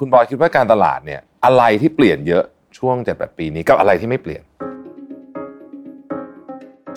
[0.00, 2.44] คุณบอยคิดว่าการตลาดเนี่ยอะไรที่เปลี่ยนเยอะ
[2.78, 4.42] ช่วงเจ็ดแปดปีนี้กับอะไรที่ไม่เปลี่ยน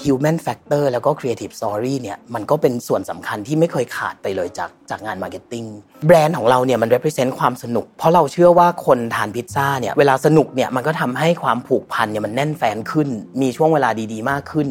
[0.03, 5.67] Human Factor แล้วก็ Creative Story เนี่ยมันก็เป็นส่วนสำคัญที่ไม่เคยขาดไปเลยจากจากงาน Marketing
[6.05, 13.09] แบรนด์ของเราเนี่ยมัน represent ความสนุก เพราะเราเชื่อว่าคนทานพิซซ่าเนี่ยเวลาสนุกเนี่ยมันก็ทำให้ความผูกพันเนี่ยมันแน่นแฟนขึ้น
[13.41, 14.67] มีช่วงเวลาดีๆ มากขึ้น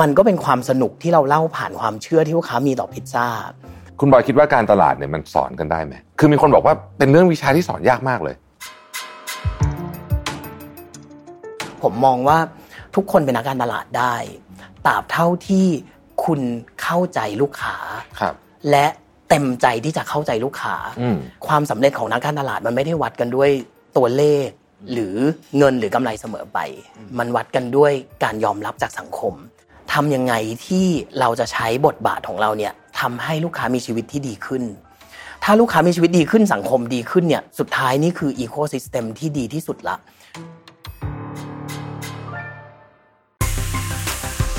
[0.00, 3.26] มันก็เป็นความสนุกที่เราเล่าผ่านความเชื่อที่ลูกค้ามีต่อพิซซ่า
[4.02, 8.36] คุณบอยคิดว่าการตลาดเนี่ยมันสอนกันได้ไหมคือมีคนบอกว่าเป็นเรื่องวิชาที่สอนยากมากเลย
[11.82, 12.38] ผมมองว่า
[12.94, 14.14] ทุกคนเป็นนักการตลาดได้
[14.86, 15.66] ตราบเท่าที่
[16.24, 16.40] คุณ
[16.82, 17.76] เข้าใจลูกค้า
[18.20, 18.34] ครับ
[18.70, 18.86] และ
[19.28, 23.50] เต็มใจที่จะเข้าใจลูกค้าอืมความสำเร็จของนักการตลาดมันไม่ได้วัดกันด้วย
[23.96, 24.46] ตัวเลข
[24.92, 25.14] หรือ
[25.58, 26.58] เงินหรือกำไรเสมอไป
[27.18, 27.92] มันวัดกันด้วย
[28.24, 29.34] การยอมรับจากสังคม
[29.92, 30.34] ทำยังไง
[30.66, 30.86] ที่
[31.20, 34.62] เราจะใช้บทบาทของเราเนี่ย ทำให้ลูกค้ามีชีวิตที่ดีขึ้น
[35.44, 39.96] ถ้าลูกค้ามีชีวิตดีขึ้นสังคมดีขึ้นเนี่ยสุดท้ายนี่คือ ecosystem ที่ดีที่สุดละ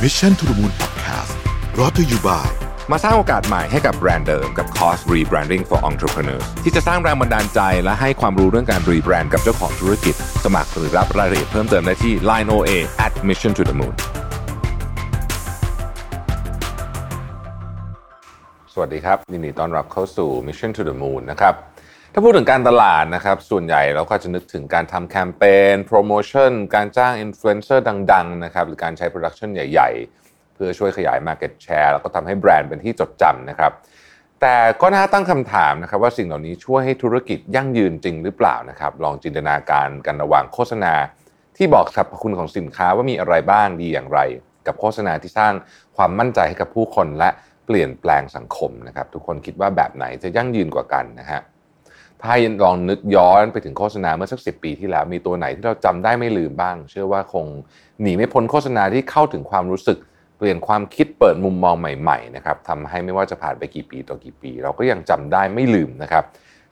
[0.04, 1.34] Mission to the Moon Podcast
[1.80, 2.50] รอ t ธออยู่บ่าย
[2.92, 12.72] มาสร้างโอกาสใหม่ให้กับแบรนด์เดิมกับ Cost Rebranding for Entrepreneurs ที่จะสร้างแรงบันดาลใจและให้ความรู้เรื่องการ rebrand กับเจ้าของธุรกิจ สมัครหรือรับรายละเอียดเพิ่มเติมได้ที่ line oa
[13.06, 13.96] at mission to the moon
[18.76, 21.56] สวัสดีครับยินดีต้อนรับเข้าสู่ Mission to the Moon นะครับ
[22.14, 33.72] ถ้าพูดถึงการตลาดนะครับ ส่วนใหญ่เราก็จะนึกถึงการทำแคมเปญโปรโมชั่นการจ้างอินฟลูเอนเซอร์ดังๆนะครับหรือการใช้ production ใหญ่ๆ เพื่อช่วยขยาย Market Share แล้วก็ทำให้แบรนด์เป็นที่จดจำนะครับ
[34.42, 40.94] แต่ก็น่าตั้งคำถามนะครับว่าสิ่งเหล่านี้ช่วยให้ธุรกิจยั่งยืนจริงหรือเปล่านะครับ ลองจินตนาการกันระหว่างโฆษณา
[41.58, 44.20] ที่บอกสรรพคุณของสินค้าว่ามีอะไรบ้างดีอย่างไร
[44.68, 45.54] กับโฆษณาที่สร้าง
[45.98, 47.30] ความมั่นใจให้กับผู้คนและ
[47.72, 51.42] ปลี่ยนแปลงสังคมนะครับ ทุกคนคิดว่าแบบไหนจะยั่งยืนกว่ากันนะฮะ
[52.22, 52.34] ถ้า
[52.64, 57.46] ลองนึกย้อนไปถึงโฆษณาเมื่อสักสิปีที่แล้ว มีตัวไหนที่เราจำได้ไม่ลืมบ้าง เชื่อว่าคง
[58.02, 59.98] หนีไม่พ้นโฆษณาที่เข้าถึงความรู้สึก
[60.38, 66.24] เปลี่ยนความคิดเปิดมุมมองใหม่ๆนะครับทำให้ไม่ว่าจะผ่านไปกี่ปีต่อกี่ปี เราก็ยังจำได้ไม่ลืมนะครับ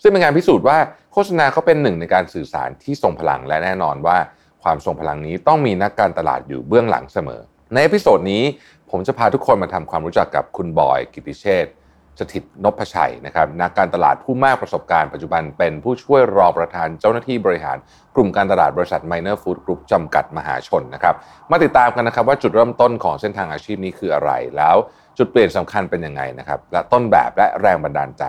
[0.01, 0.77] ซึ่งเป็นการพิสูจน์ว่า
[1.13, 4.17] โฆษณาเขาเป็นหนึ่งในการสื่อสารที่ทรงพลังและแน่นอนว่า
[4.63, 7.41] ความทรงพลังนี้ต้องมีนักการตลาดอยู่เบื้องหลังเสมอ
[7.73, 8.43] ใน episode นี้
[8.91, 11.73] ผมจะพาทุกคนมาทำความรู้จักกับคุณบอย กิติเชษฐ์
[12.19, 17.77] สถิตนพชัยนะครับนักการตลาดผู้มากประสบการณ์ปัจจุบันเป็นผู้ช่วยรองประธานเจ้าหน้าที่บริหาร
[18.15, 21.15] กลุ่มการตลาดบริษัท Minor Food Group จำกัดมหาชนนะครับ
[21.51, 24.75] มาติดตามกันนะครับว่าจุดเริ่มต้นของเส้นทางอาชีพนี้คืออะไร แล้ว
[25.17, 28.23] จุดเปลี่ยนสำคัญเป็นยังไงนะครับและต้นแบบและแรงบันดาลใจ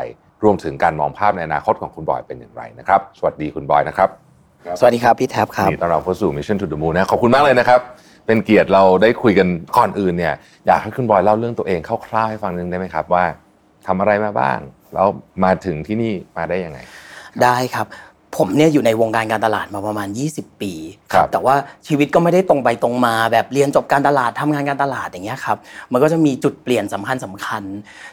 [0.44, 4.08] รวมถึงการมองภาพในอนาคตของคุณบอยเป็นอย่างไรนะครับสวัสดีคุณบอยนะครับ
[4.78, 7.80] สวัสดีครับพี่แท็บครับนี่ต้อนรับเข้าสู่ Mission to the Moon นะขอบคุณมากเลยนะครับ
[8.30, 10.34] เป็นเกียรติเราได้คุยกันก่อนอื่นเนี่ย
[10.66, 13.24] อยากให้คุณบอยเล่าเรื่องตัวเองคร่าวๆให้ฟังหนึงได้ไหมครับว่า
[13.86, 14.58] ทำอะไรมาบ้าง
[14.94, 15.06] แล้ว
[15.44, 16.78] มาถึงที่นี่มาได้ยังไง
[17.42, 17.86] ได้ครับ
[18.36, 20.72] ผมเนี่ยอยู่ในวงการการตลาดมาประมาณ 20 ปี
[21.12, 21.54] ครับแต่ว่า
[21.86, 25.58] ชีวิตก็ไม่ได้ตรงไปตรงมา แบบเรียนจบการตลาดทำงานการตลาดอย่างเงี้ยครับ
[25.92, 27.62] มันก็จะมีจุดเปลี่ยนสำคัญสำคัญ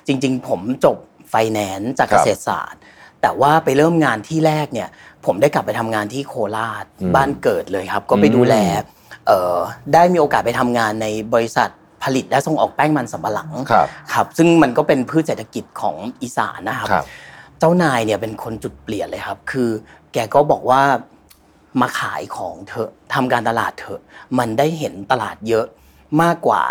[0.07, 0.97] จริง ๆ ผมจบ
[1.29, 2.81] ไฟแนนซ์จากเกษตรศาสตร์
[3.21, 4.89] แต่ว่าไปเริ่มงานที่แรกเนี่ย
[5.25, 8.96] ผมได้กลับไปทำงานที่โคราชอืมบ้านเกิดเลยครับ ก็ไปดูแลเอ่อ
[9.93, 11.69] ได้มีโอกาสไปทำงานในบริษัท
[12.03, 17.05] ผลิตและส่งออกแป้งมันสำปะหลังครับครับ ซึ่งมันก็เป็นพืชเศรษฐกิจของอีสานนะครับครับ
[17.59, 19.69] เจ้านายเนี่ยเป็นคนจุดเปลี่ยนเลยครับ คือ
[20.13, 20.81] แกก็บอกว่า
[21.81, 24.01] มาขายของเถอะทำการตลาดเถอะ
[24.39, 25.65] มันได้เห็นตลาดเยอะ
[26.21, 26.63] มากกว่า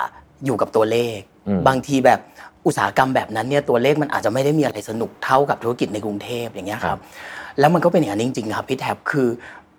[0.45, 2.21] อยู่กับตัวเลขอืมบางทีแบบ
[2.67, 6.99] อุตสาหกรรมแบบนั้นเนี่ยตัวเลขมันอาจจะไม่ได้มีอะไรสนุกเท่ากับธุรกิจในกรุงเทพอย่างเงี้ยครับ
[7.59, 9.29] แล้วมันก็เป็นอย่างนั้นจริง ๆ ครับพี่แท็บคือ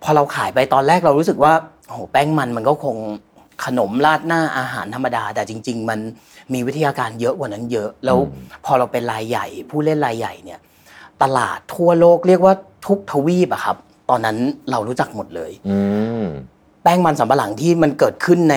[0.02, 1.52] พอเราขายไปตอนแรกเรารู้สึกว่า
[1.88, 2.96] โอ้โหแป้งมันมันก็คง
[3.64, 5.98] ขนมราดหน้าอาหารธรรมดา แต่จริง ๆ มัน
[6.52, 8.18] มีวิทยาการเยอะกว่านั้นเยอะ แล้ว
[8.64, 10.58] พอเราเป็นรายใหญ่ ผู้เล่นรายใหญ่เนี่ย
[11.22, 12.54] ตลาดทั่วโลกเรียกว่า
[12.86, 13.76] ทุกทวีปอะครับ
[14.10, 14.36] ตอนนั้น
[14.70, 15.78] เรารู้จักหมดเลยอื
[16.22, 16.24] ม
[16.82, 18.56] แป้งมันสำปะหลังที่มันเกิดขึ้นใน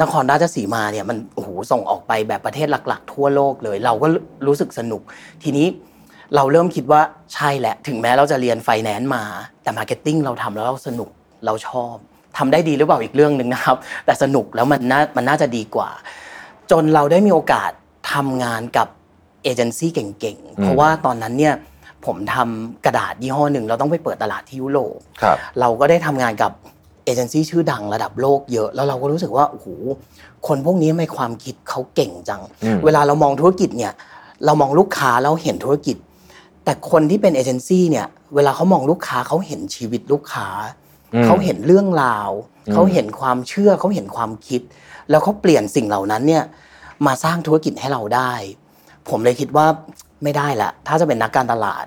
[0.00, 4.06] นครราชสีมาเนี่ยมันโอ้โหส่งออกไปแบบประเทศหลัก ๆ ทั่วโลกเลย เราก็
[4.46, 5.02] รู้สึกสนุก
[5.42, 5.66] ทีนี้
[6.34, 7.00] เราเริ่มคิดว่า
[7.34, 9.22] ใช่แหละ ถึงแม้เราจะเรียนไฟแนนซ์มา
[9.62, 11.08] แต่ marketing เราทำแล้วเราสนุก
[11.46, 11.94] เราชอบ
[12.36, 15.90] ทำได้ดีหรือเปล่าอีกเรื่องหนึ่งนะครับ แต่สนุกแล้วมันน่ามันน่าจะดีกว่า
[16.70, 17.70] จนเราได้มีโอกาส
[18.12, 18.88] ทำงานกับ
[19.44, 21.54] เอเจนซี่เก่งๆ เพราะว่าตอนนั้นเนี่ย
[22.06, 26.52] ผมทำกระดาษยี่ห้อหนึ่งเราต้องไปเปิดตลาดที่ยุโรปครับเราก็ได้ทำงานกับ
[27.04, 29.66] เอเจนซี่ชื่อดังระดับโลกเยอะ แล้วเราก็รู้สึกว่าโอ้โห
[30.46, 33.92] คนพวกนี้ทำไม่ความคิดเขาเก่งจังอืมเวลาเรามองธุรกิจเนี่ย
[34.44, 35.96] เรามองลูกค้าเราเห็นธุรกิจ
[36.64, 40.83] แต่คนที่เป็นเอเจนซี่เนี่ยเวลาเขามองลูกค้าเขาเห็นชีวิตลูกค้าอืม
[41.24, 42.30] เขาเห็นเรื่องราว
[42.66, 44.60] อืมเขาเห็นความเชื่อเขาเห็นความคิด
[45.10, 46.44] แล้วเขาเปลี่ยนสิ่งเหล่านั้นเนี่ย
[47.06, 48.32] มาสร้างธุรกิจให้เราได้
[49.08, 49.66] ผมเลยคิดว่า
[50.22, 51.86] ไม่ได้ละถ้าจะเป็นนักการตลาด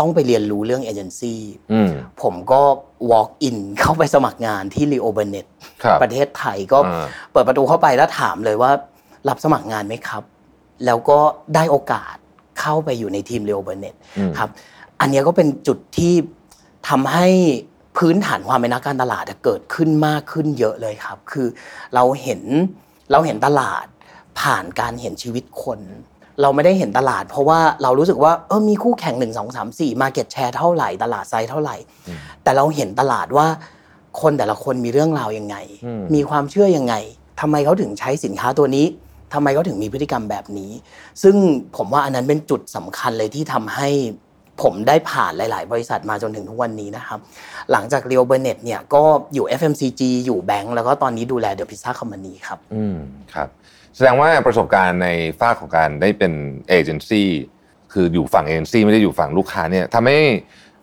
[0.00, 1.40] ต้องไปเรียนรู้เรื่องเอเจนซี่
[1.72, 1.90] อืม
[2.22, 2.62] ผมก็
[3.10, 5.46] walk in เข้าไปสมัครงานที่ Leo Burnett
[5.82, 8.70] ครับประเทศไทยก็อ่าเปิดประตูเข้าไปแล้วถามเลยว่า
[9.28, 10.22] รับสมัครงานไหมครับ
[10.86, 11.18] แล้วก็
[11.54, 12.14] ได้โอกาส
[12.60, 14.48] เข้าไปอยู่ในทีม Leo Burnett อืมครับ
[15.00, 16.14] อันเนี้ยก็เป็นจุดที่
[16.88, 17.28] ทำให้
[17.96, 21.46] พื้นฐานความเป็นนักการตลาดอะเกิดขึ้นมากขึ้นเยอะเลยครับ คือ
[21.94, 22.42] เราเห็น
[23.12, 23.86] เราเห็นตลาด
[24.40, 25.80] ผ่านการเห็นชีวิตคน
[26.42, 31.76] เราไม่ได้เห็นตลาด เพราะว่าเรารู้สึกว่าเออมีคู่แข่งหนึ่งสองสามสี่ market share เท่าไหร่ตลาดไซส์เท่าไหร่
[32.42, 33.46] แต่เราเห็นตลาดว่า
[34.20, 35.56] คนแต่ละคนมีเรื่องราวยังไง
[35.86, 36.94] อืมมีความเชื่อยังไง
[37.40, 38.86] ทำไมเขาถึงใช้สินค้าตัวนี้
[39.32, 40.70] ทำไมเขาถึงมีพฤติกรรมแบบนี้
[41.22, 41.34] ซึ่ง
[41.76, 43.88] ผมว่าอันนั้นเป็นจุดสำคัญเลยที่ทำให้
[44.62, 47.18] ผมได้ผ่านหลาย ๆ บริษัทมาจนถึงทุกวันนี้นะครับ
[47.72, 49.02] หลังจากเรียวเบเน็ตเนี่ยก็
[49.34, 52.96] อยู่ FMCG อยู่แบงก์แล้วก็ตอนนี้ดูแลเดอะพิซซ่าคอมพานีครับ อืม
[53.34, 53.48] ครับ
[53.96, 55.08] แสดงว่าประสบการณ์ใน
[55.40, 56.32] ฝ้ากของการได้เป็น
[56.68, 57.28] เอเจนซี่
[57.92, 60.18] คืออยู่ฝั่งเอเจนซี่ไม่ได้อยู่ฝั่งลูกค้าเนี่ยทำให้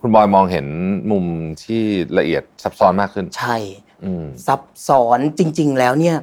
[0.01, 0.67] คุณบอยมองเห็น
[1.11, 1.25] มุม
[1.63, 1.83] ที่
[2.17, 3.55] ละเอียดซับซ้อนมากขึ้น ใช่
[4.03, 6.17] อืมซับซ้อนจริง ๆ แล้วเนี่ย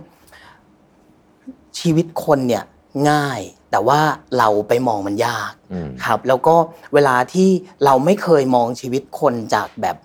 [1.78, 2.64] ชีวิตคนเนี่ย
[3.10, 3.40] ง่าย
[3.70, 4.00] แต่ว่า
[4.38, 6.54] เราไปมองมันยากอืมครับ แล้วก็
[6.94, 7.48] เวลาที่
[7.84, 9.96] เราไม่เคยมองชีวิตคนจากแบบ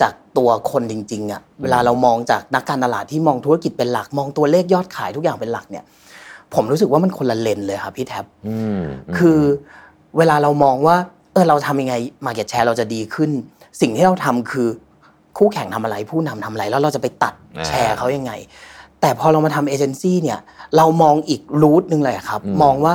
[0.00, 5.84] จากตัวคนจริงๆอะ่ะเวลาเรามองจากนักการตลาดที่มองธุรกิจเป็นหลัก มองตัวเลขยอดขายทุกอย่างเป็นหลักเนี่ย
[6.54, 8.82] ผมรู้สึกว่ามันคนละเลนเลยครับพี่แท็บอืม
[9.18, 9.40] คือ
[10.16, 10.96] เวลาเรามองว่า
[11.32, 11.94] เออเราทำยังไง
[12.26, 13.30] มาเก็ตแชร์เราจะดีขึ้น
[13.80, 14.68] สิ่งที่เราทำคือ
[15.38, 17.34] คู่แข่งทำอะไรผู้นำทำอะไร แล้วเราจะไปตัด
[17.66, 18.32] แชร์เขายังไง
[19.00, 20.38] แต่พอเรามาทำเอเจนซี่เนี่ย
[20.76, 22.94] เรามองอีกรูทหนึ่งเลยครับ มองว่า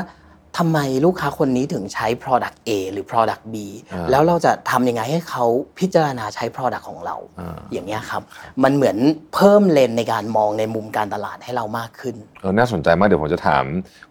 [0.57, 3.56] ทำไมลูกค้าคนนี้ถึงใช้ Product A หรือ Product B
[4.00, 5.46] าแล้วเราจะทำยังไงให้เขา
[5.80, 8.22] พิจารณาใช้ Product ของเราอ่าอย่างเงี้ยครับ
[8.63, 8.98] มันเหมือน
[9.34, 13.63] เพิ่มเลนในการมองในมุมการตลาดให้เรามากขึ้นเออน่าสนใจมากเดี๋ยวผมจะถาม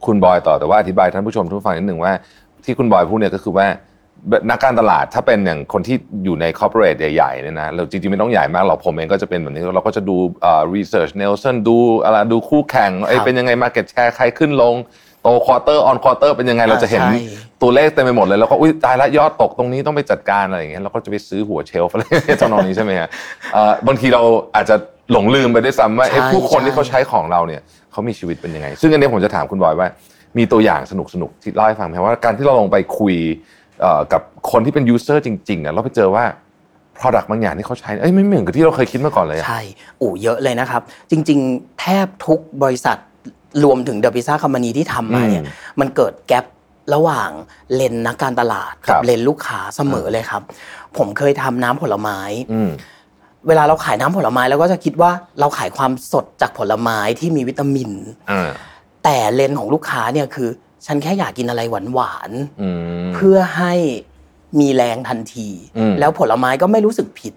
[0.07, 2.13] คุณบอยต่อแต่ว่าอธิบายท่านผู้ชมทุกฟังนิดหนึ่งว่า
[2.65, 3.67] ที่คุณบอยพูดเนี่ยก็คือว่า
[4.51, 14.75] นักการตลาดถ้าเป็นอย่างคนที่อยู่ในคอร์ปอเรทใหญ่ๆเนี่ยนะเราจริงๆไม่ต้องใหญ่มากหรอกผมเองก็จะเป็นแบบนี้เราก็จะดูเอ่อ research Nielsen ดูอะไรดูคู่แข่งเอ้ยครับเป็นยังไง market share ใครขึ้นลง
[15.23, 17.19] โต quarter on quarter เป็นยังไงเราจะเห็นใช่
[17.63, 22.03] ตัวเลขเต็มไปหมดเลย แล้วก็อุ้ยตายละยอดตกตรงนี้ต้องไปจัดการอะไรอย่างเงี้ยเราก็จะไปซื้อหัว shelf อะไร
[22.41, 23.09] ทำนองนี้ใช่ไหมฮะ
[23.53, 24.23] เอ่อบางทีเรา
[24.57, 24.77] อาจจะ
[25.13, 27.61] หลงลืมไปด้วยซ้ำว่าเอ๊ะใช่ผู้คนที่ใช่เขาใช้ของเราเนี่ย
[27.93, 29.89] เขามีชีวิตเป็นยังไง ซึ่งอันนี้ผมจะถามคุณบอยว่า
[30.39, 30.93] มีตัวอย่างส
[31.23, 33.64] นุกๆที่เล่าให้ฟังไหมว่าการที่เราลงไปคุยเอ่อ
[34.13, 36.25] กับคนที่เป็น user จริงๆอะเราไปเจอว่า
[36.99, 39.61] Product บางอย่างที่เขาใช้เอ้ยไม่เหมือนกับที่เราเคยคิดมาก่อนเลยอะใช่
[40.01, 42.99] อู๋เยอะเลยนะครับ จริง ๆ แทบทุกบริษัท
[43.65, 46.45] รวมถึงเดอะพิซซ่าคอมพานีที่ทำมาเนี่ยอืมมันเกิดแกลบ
[46.95, 47.31] ระหว่าง
[47.75, 50.43] เลนนักการตลาดครักับเลนลูกค้าเสมอเลยครับ
[50.97, 52.19] ผมเคยทำน้ำผลไม้
[52.53, 52.71] อืม
[53.49, 55.11] เวลาเราขายน้ำผลไม้เราก็จะคิดว่า
[55.41, 57.91] เราขายความสดจากผลไม้ที่มีวิตามิน
[58.31, 58.49] อ่า
[59.05, 60.49] แต่เลนของลูกค้าเนี่ยคือ
[60.87, 61.63] ฉันแค่อยากกินอะไร
[61.95, 62.69] หวานๆอื
[63.05, 63.75] มเพื่อให้
[64.61, 65.49] มีแรงทันที
[65.79, 67.35] อืมแล้วผลไม้ก็ไม่รู้สึกผิด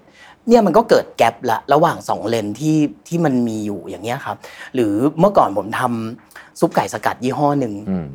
[0.47, 2.77] เนี่ยมันก็เกิดแกลบละระหว่างสองเลนที่
[3.07, 4.37] ที่มันมีอยู่อย่างเงี้ยครับ
[4.73, 8.07] หรือเมื่อก่อนผมทำซุปไก่สกัดยี่ห้อหนึ่งอืม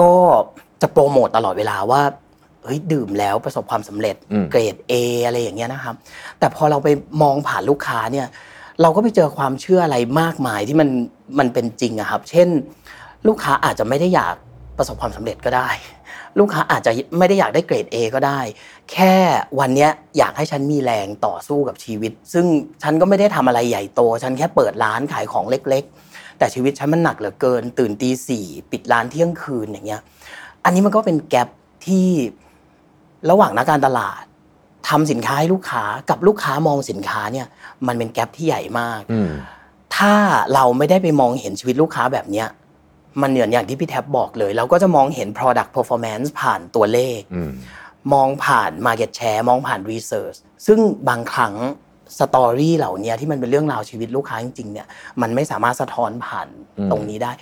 [0.00, 0.12] ก็
[0.82, 2.02] จะโปรโมตตลอดเวลาว่า
[2.64, 4.92] เฮ้ยดื่มแล้วประสบความสำเร็จอืมเกรด A
[5.26, 5.94] อะไรอย่างเงี้ยนะครับ
[6.38, 6.88] แต่พอเราไป
[7.22, 8.26] มองผ่านลูกค้าเนี่ย
[8.82, 10.88] เราก็ไปเจอความเชื่ออะไรมากมายที่มัน
[11.38, 12.48] มันเป็นจริงอะครับ เช่น
[13.28, 14.34] ลูกค้าอาจจะไม่ได้อยาก
[14.78, 15.68] ประสบความสำเร็จก็ได้
[16.38, 18.40] ลูกค้าอาจจะไม่ได้อยากได้เกรด A ก็ได้
[18.92, 19.14] แค่
[19.60, 22.46] วันเนี้ยอยากให้ฉันมีแรงต่อสู้กับชีวิต ซึ่ง
[22.82, 30.02] ฉันก็ไม่ได้ทำอะไรใหญ่โต ฉันแค่เปิดร้านขายของเล็ก ๆ แต่ชีวิตฉันมันหนักเหลือเกิน ตื่นตีสี่ปิดร้านเที่ยงคืนอย่างเงี้ย
[30.64, 31.48] อันนี้มันก็เป็นแกลบ
[31.86, 32.06] ที่
[33.30, 34.22] ระหว่างนักการตลาด
[34.88, 37.46] ทำสินค้าให้ลูกค้ากับลูกค้ามองสินค้าเนี่ย
[37.86, 39.30] มันเป็นแกลบที่ใหญ่มากอืม
[39.96, 40.14] ถ้า
[40.54, 42.48] เราไม่ได้ไปมองเห็นชีวิตลูกค้าแบบเนี้ย
[43.20, 47.52] มันเหมือนอย่างที่พี่แท็บบอกเลย เราก็จะมองเห็น product performance ผ่านตัวเลขอืม
[48.12, 50.78] มองผ่าน market share มองผ่าน research ซึ่ง
[51.08, 51.54] บางครั้ง
[52.18, 54.86] สตอรี่เหล่านี้ที่มันเป็นเรื่องราวชีวิตลูกค้าจริงๆเนี่ย
[55.22, 57.32] มันไม่สามารถสะท้อนผ่านอืมตรงนี้ได้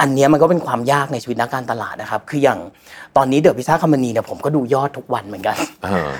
[0.00, 2.58] อันเนี้ยมันก็เป็นความยากในชีวิตนักการตลาดนะครับ คืออย่าง
[3.16, 6.10] ตอนนี้เดอะพิซซ่าคอมพานีเนี่ยผมก็ดูยอดทุกวันเหมือนกันเออ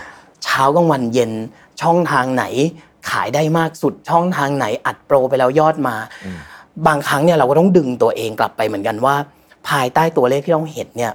[0.45, 1.33] เช้ากลางวันเย็น
[1.83, 2.45] ช่องทางไหน
[3.11, 5.97] ขายได้มากสุดช่องทางไหนอัดโปรไปแล้วยอดมา
[6.87, 9.15] บางครั้งเนี่ยเราก็ต้องดึงตัวเองกลับไปเหมือนกันว่า
[9.69, 11.13] ภายใต้ตัวเลขที่เราเห็นเนี่ย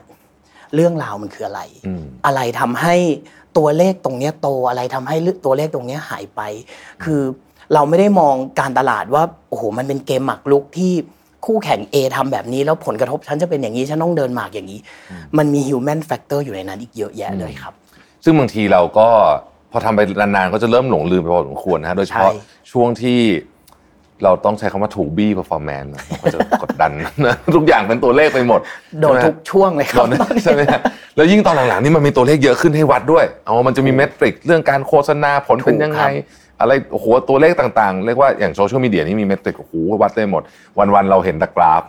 [0.75, 2.95] เรื่องราวมันคืออะไรอืมอะไรทำให้
[3.57, 5.15] ตัวเลขตรงเนี้ยโตอะไรทำให้
[5.45, 6.41] ตัวเลขตรงเนี้ยหายไป
[7.03, 7.21] คือ
[7.73, 10.93] เราไม่ได้มองการตลาดว่าโอ้โหมันเป็นเกมหมากรุกที่
[11.45, 14.79] คู่แข่ง A ทำแบบนี้แล้วผลกระทบฉันจะเป็นอย่างนี้ฉันต้องเดินหมากอย่างนี้
[15.37, 17.73] มันมี human factor อยู่ในนั้นอีกเยอะแยะเลยครับ
[18.23, 19.07] ซึ่งบางทีเราก็
[19.71, 22.39] พอทำไปนานๆก็จะเริ่มหลงลืมไปพอสมควรนะฮะโดยเฉพาะใช่
[22.71, 23.19] ช่วงที่
[24.23, 26.91] เราต้องใช้คำว่าถูกบี้ performance นะมันก็จะกดดัน
[27.25, 28.59] นะทุกอย่างเป็นตัวเลขไปหมด
[29.01, 30.81] โดนใช่ไหมทุกช่วงเลยคตรัอบนนี้ใช่ไหมฮะ
[31.15, 40.41] แล้วยิ่งตอนหลังๆนี่มันมีตัวเลขเยอะขึ้นให้วัดด้วยเอามันจะมีเมตริกเรื่องการโฆษณาผลเป็นยังไงถูกครับอะไรโอ้โหตัวเลขต่างๆ เรียกว่าอย่างโซเชียลมีเดียนี่มีเมตริกโอ้โหวัดได้หมด
[40.79, 41.83] วันๆเราเห็นแต่กราฟ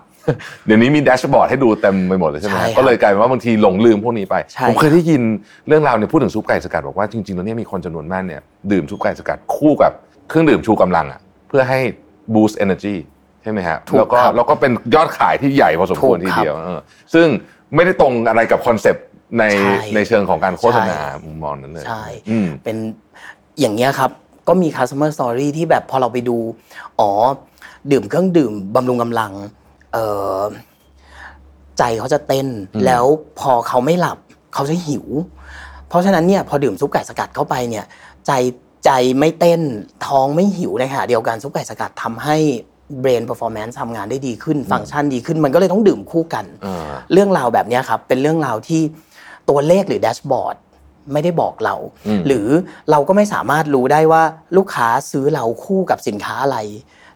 [0.66, 5.22] เดี๋ยวนี้มีแดชบอร์ดให้ดูเต็มไปหมดเลยใช่ไหมใช่ฮะครับก็เลยกลายเป็นว่าบางทีหลงลืมพวกนี้ไปใช่ผมเคยได้ยิน
[5.68, 8.40] เรื่องราวเนี่ยพูดถึงซุปไก่สกัดบอกว่าจริงๆแล้วเนี่ยมีคนจำนวนมากเนี่ย
[8.72, 9.92] ดื่มซุปไก่สกัดคู่กับ
[10.28, 11.80] เครื่องดื่มชูกำลังอะเพื่อให้
[12.34, 12.96] boost energy
[13.42, 16.80] ใช่ไหมฮะถูกแล้วก็ครับแล้วก็เป็นยอดขายที่ใหญ่พอสมควรถูทีกครับเดียวเออ
[17.14, 17.26] ซึ่ง
[17.74, 19.06] ไม่ได้ตรงอะไรกับคอนเซปต์
[19.38, 22.76] ในใช่ในเชิงของการโฆษณาใช่มุมมองนั้นเลยใช่อืมเป็น
[23.60, 24.10] อย่างเงี้ยครับ
[24.48, 26.36] ก็มี customer story ที่แบบพอเราไปดู
[27.00, 27.10] อ๋อ
[27.92, 29.32] ดื่มเครื่องดื่มบำรุงกำลัง
[29.92, 30.40] เอ่อ
[31.78, 33.04] ใจเขาจะเต้นอืมแล้ว
[33.40, 34.18] พอเขาไม่หลับ
[34.54, 35.06] เขาจะหิว
[35.88, 37.84] เพราะฉะนั้นเนี่ยพอดื่มซุปไก่สกัดเข้าไปเนี่ย
[38.26, 38.32] ใจ
[38.84, 39.60] ใจไม่เต้น
[40.06, 42.36] ท้องไม่หิวในขณะเดียวกันซุปไก่สกัดทำให้
[43.02, 48.82] brain performance ทำงานได้ดีขึ้น ฟังก์ชันดีขึ้น มันก็เลยต้องดื่มคู่กันอ่าเรื่องราวแบบเนี้ยครับ เป็นเรื่องราวที่
[49.48, 50.56] ตัวเลขหรือแดชบอร์ด
[51.12, 52.46] ไม่ได้บอกเราอืมหรือ
[52.90, 54.22] เราก็ไม่สามารถรู้ได้ว่า
[54.56, 56.58] ลูกค้าซื้อเราคู่กับสินค้าอะไร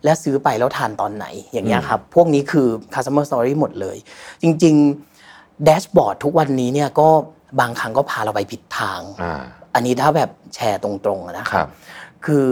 [0.05, 3.97] และซื้อไปแล้วทานตอนไหน อย่างเงี้ยครับ พวกนี้คือ customer story หมดเลย
[4.43, 4.75] จริง
[5.21, 7.09] ๆ แดชบอร์ดทุกวันนี้เนี่ยก็
[7.61, 9.01] บางครั้งก็พาเราไปผิดทาง
[9.77, 11.71] อ่าอันนี้ถ้าแบบแชร์ตรงๆนะคครัรับบ
[12.25, 12.47] คือ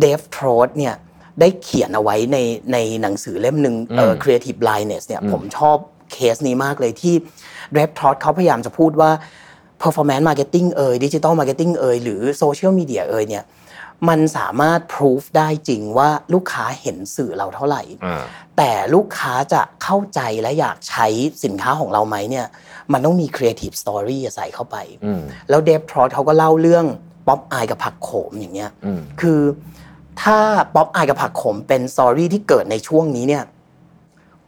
[0.00, 0.94] เดฟโทรดเนี่ย
[1.40, 2.38] ได้เขียนเอาไว้ใน
[2.72, 5.76] ในหนังสือเล่มหนึ่งเอ่ออืม Creative Blindness เนี่ยอืมผมชอบ
[6.12, 7.14] เคสนี้มากเลยที่
[7.72, 9.10] เดฟโทรดเขาพยายามจะพูดว่า
[9.82, 13.44] performance marketing เอ่ย digital marketing เอ่ย หรือ social media เอ่ยเนี่ย
[14.08, 18.22] มันสามารถ proof ได้จริงว่าลูกค้าเห็นสื่อเราเท่าไหร่อ่า
[18.56, 21.06] แต่ลูกค้าจะเข้าใจและอยากใช้
[21.44, 22.46] สินค้าของเราไหมเนี่ย
[22.92, 26.86] มันต้องมี creative story ใส่เข้าไปอืมแล้ว Dave Trott เขาก็เล่าเรื่อง
[27.26, 29.40] ป๊อปอายกับผักโขมอย่างเงี้ยอืมคือ
[30.22, 30.38] ถ้า
[30.74, 33.44] ป๊อปอายกับผักโขมเป็น story ที่เกิดในช่วงนี้เนี่ย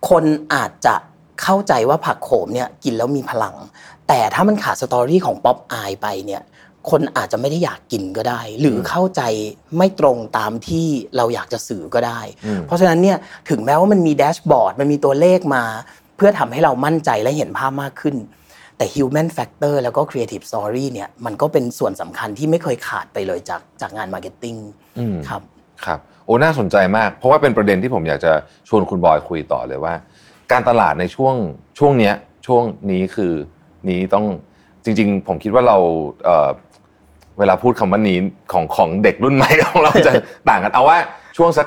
[0.08, 0.24] คน
[0.54, 0.94] อาจจะ
[1.42, 3.56] เข้าใจว่าผักโขมเนี่ยกินแล้วมีพลัง
[4.08, 6.42] แต่ถ้ามันขาด story ของป๊อปอายไปเนี่ย
[6.90, 9.22] คนอาจจะไม่ได้อยากกินก็ได้ หรือเข้าใจ
[9.76, 10.86] ไม่ตรงตามที่
[11.16, 13.16] เราอยากจะสื่อก็ได้อืมเพราะฉะนั้นเนี่ย
[13.50, 15.64] ถึงแม้ว่ามันมีแดชบอร์ดมันมีตัวเลขมา
[16.16, 18.16] เพื่อทำให้เรามั่นใจและเห็นภาพมากขึ้น
[18.76, 24.58] แต่ human factor แล้วก็ creative story เนี่ยมันก็เป็นส่วนสำคัญที่ไม่เคยขาดไปเลยจากจากงาน marketing
[24.98, 25.42] อืมครับ
[25.86, 28.32] ครับโอ้น่าสนใจมาก เพราะว่าเป็นประเด็นที่ผมอยากจะ
[28.68, 29.94] ชวนคุณบอยคุยต่อเลยว่า
[30.52, 31.34] การตลาดในช่วง
[31.78, 32.14] ช่วงเนี้ย
[32.46, 33.32] ช่วงนี้คือ
[33.88, 34.24] นี้ต้อง
[34.84, 35.78] จริง ๆ ผมคิดว่าเรา
[36.24, 36.50] เอ่อ
[37.38, 38.18] เวลาพูดคำว่านี้
[38.52, 40.12] ของของเด็กรุ่นใหม่ของเราจะ
[40.48, 40.98] ต่างกันเอาว่า
[41.36, 41.66] ช่วงสัก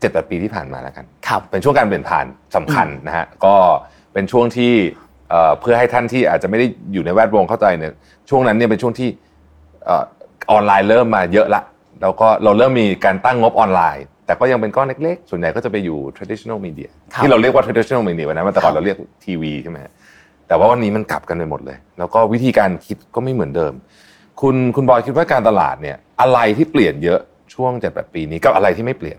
[0.00, 3.54] เจ็ดแปดปีที่ผ่านมาแล้วกันครับเป็นช่วงการเปลี่ยนผ่านสำคัญนะฮะก็
[4.12, 4.72] เป็นช่วงที่
[5.30, 7.92] เอ่อเพื่อให้ท่านที่อาจจะไม่ได้อยู่ในแวดวงเข้าใจเนี่ย
[8.28, 9.08] ช่วงนั้นเนี่ยเป็นช่วงที่
[9.84, 10.04] เออ
[10.50, 11.62] ออนไลน์เริ่มมาเยอะละ
[12.02, 19.92] แล้วก็เราเริ่มมีการตั้งงบออนไลน์ แต่ก็ยังเป็นก้อนเล็กๆ ส่วนใหญ่ก็จะไปอยู่ traditional media ครับที่เราเรียกว่า traditional media วันนั้นแต่ก่อนครับเราเรียกทีวีใช่ไหมฮะ
[20.48, 23.72] แต่ว่าวันนี้มันกลับกันไปหมดเลย แล้วก็วิธีการคิดก็ไม่เหมือนเดิม
[24.40, 27.20] คุณคุณบอยคิดว่าการตลาดเนี่ยอะไรที่เปลี่ยนเยอะ
[27.54, 29.18] ช่วงเจ็ดแปดปีนี้กับอะไรที่ไม่เปลี่ยน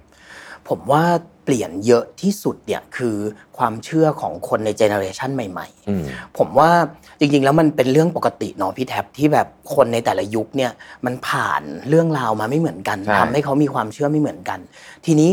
[0.69, 1.03] ผมว่า
[1.45, 3.15] เปลี่ยนเยอะที่สุดเนี่ยคือ
[3.57, 6.71] ความเชื่อของคนในเจเนอเรชันใหม่อืมๆผมว่า
[7.19, 10.71] จริง ๆ แล้วมันเป็นเรื่องปกติเนาะพี่แท็บที่แบบคนในแต่ละยุคเนี่ย
[11.05, 14.59] มันผ่านเรื่องราวมาไม่เหมือนกันใช่ทำให้เขามีความเชื่อไม่เหมือนกัน
[15.05, 15.29] ทีนี้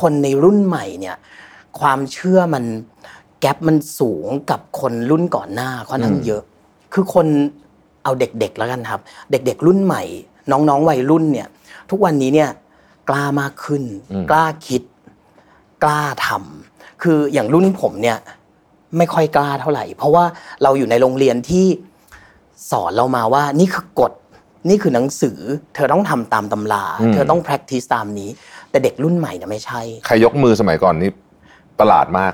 [0.00, 1.16] คนในรุ่นใหม่เนี่ย
[1.80, 2.64] ความเชื่อมัน
[3.40, 6.42] แกลบมันสูงกับคนรุ่นก่อนหน้าค่อนข้างเยอะ
[6.92, 7.26] คือคน
[8.04, 10.02] เอาเด็กๆแล้วกันครับ เด็กๆ รุ่นใหม่
[10.50, 11.48] น้องๆวัยรุ่นเนี่ย
[11.90, 12.50] ทุกวันนี้เนี่ย
[13.08, 13.82] กล้ามากขึ้น
[14.12, 14.82] อืมกล้าคิด
[15.82, 18.18] กล้าทำคืออย่างรุ่นผมเนี่ย
[18.98, 20.24] ไม่ค่อยกล้าเท่าไหร่ เพราะว่า
[20.62, 21.66] เราอยู่ในโรงเรียนที่
[22.70, 24.12] สอนเรามาว่านี่คือกฎ
[24.68, 25.38] นี่คือหนังสือ
[25.74, 28.30] เธอต้องทำตามตำราอืมเธอต้อง practice ตามนี้
[28.70, 31.10] แต่เด็กรุ่นใหม่เนี่ยไม่ใช่ ใครยกมือสมัยก่อนนี่
[31.78, 32.32] ประหลาดมาก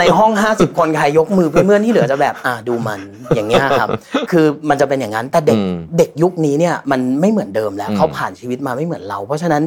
[0.00, 3.00] ในห้อง 50 คนใครยกมือเพื่อนๆที่เหลือจะแบบอ่าดูมัน
[3.34, 3.88] อย่างเงี้ยครับ
[4.30, 9.62] คือมันจะเป็นอย่างนั้นแต่เด็กอืมเด็กยุคนี้เนี่ยมันไม่เหมือนเดิมแล้วอืมเขาผ่านชีวิตมาไม่เหมือนเรา เพราะฉะนั้น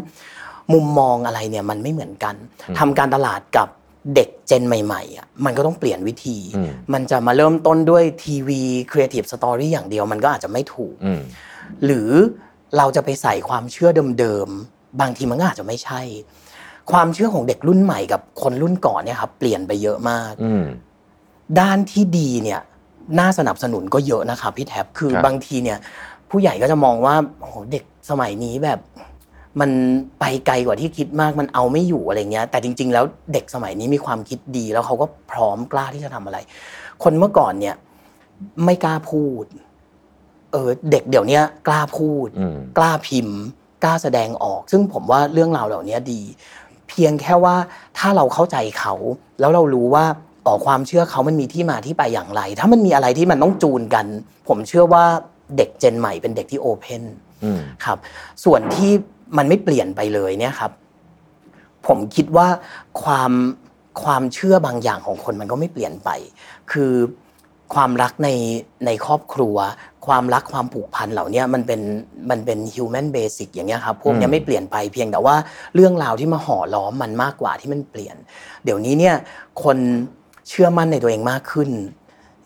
[0.73, 2.35] มุมมองอะไรเนี่ยมันไม่เหมือนกัน
[2.79, 3.67] ทำการตลาดกับ
[4.15, 11.21] เด็กเจนใหม่ๆอะมันก็ต้องเปลี่ยนวิธีอืมมันจะมาเริ่มต้นด้วยทีวีcreative story อย่างเดียวมันก็อาจจะไม่ถูกอืม
[11.85, 12.09] หรือ
[12.77, 16.01] เราจะไปใส่ความเชื่อเดิมๆบางทีมันก็อาจจะไม่ใช่
[16.91, 20.65] ความเชื่อของเด็กรุ่นใหม่กับคนรุ่นก่อนเนี่ยครับเปลี่ยนไปเยอะมากอืม
[21.59, 22.61] ด้านที่ดีเนี่ย
[23.19, 25.77] น่าสนับสนุนก็เยอะนะครับพี่แท็บคือครับบางทีเนี่ย
[26.29, 28.79] ผู้ใหญ่ก็จะมองว่าโอ้โหเด็กสมัยนี้แบบ
[29.59, 29.71] มัน
[30.19, 36.37] ไปไกลกว่าที่คิดมากมันเอาไม่อยู่อะไรเงี้ย แต่จริง ๆ แล้วเด็กสมัยนี้มีความคิดดี แล้วเขาก็พร้อมกล้าที่จะทำอะไร
[37.03, 37.75] คนเมื่อก่อนเนี่ย
[38.65, 39.45] ไม่กล้าพูด
[40.51, 43.39] เออ เด็กเดี๋ยวเนี้ยกล้าพูดอืมกล้าพิมพ์
[43.83, 46.21] กล้าแสดงออก ซึ่งผมว่าเรื่องราวเหล่านี้ดี
[46.89, 47.55] เพียงแค่ว่า
[47.97, 48.93] ถ้าเราเข้าใจเขา
[49.39, 50.05] แล้วเรารู้ว่า
[50.47, 54.05] ต่อความเชื่อเขามันมีที่มาที่ไปอย่างไร ถ้ามันมีอะไรที่มันต้องจูนกัน
[54.47, 55.03] ผมเชื่อว่า
[55.57, 57.03] เด็กเจนใหม่เป็นเด็กที่โอเพน
[57.43, 57.97] อืมครับ
[58.43, 58.91] ส่วนที่
[59.37, 60.71] มันไม่เปลี่ยนไปเลยเนี่ยครับ
[61.87, 62.47] ผมคิดว่า
[63.03, 63.31] ความ
[64.03, 66.09] ความเชื่อบางอย่างของคนมันก็ไม่เปลี่ยนไป
[66.71, 66.93] คือ
[67.73, 68.29] ความรักใน
[68.85, 69.57] ในครอบครัว
[70.07, 71.81] ความรักความผูกพันเหล่าเนี้ยมันเป็น
[72.29, 75.35] มันเป็น human basic อย่างเงี้ยครับพวกเนี้ยไม่เปลี่ยนไปเพียงแต่ว่า
[75.75, 78.15] เรื่องราวที่มาห่อล้อมมันมากกว่าที่มันเปลี่ยน
[78.63, 79.15] เดี๋ยวนี้เนี่ย
[79.63, 79.77] คน
[80.49, 81.69] เชื่อมั่นในตัวเองมากขึ้น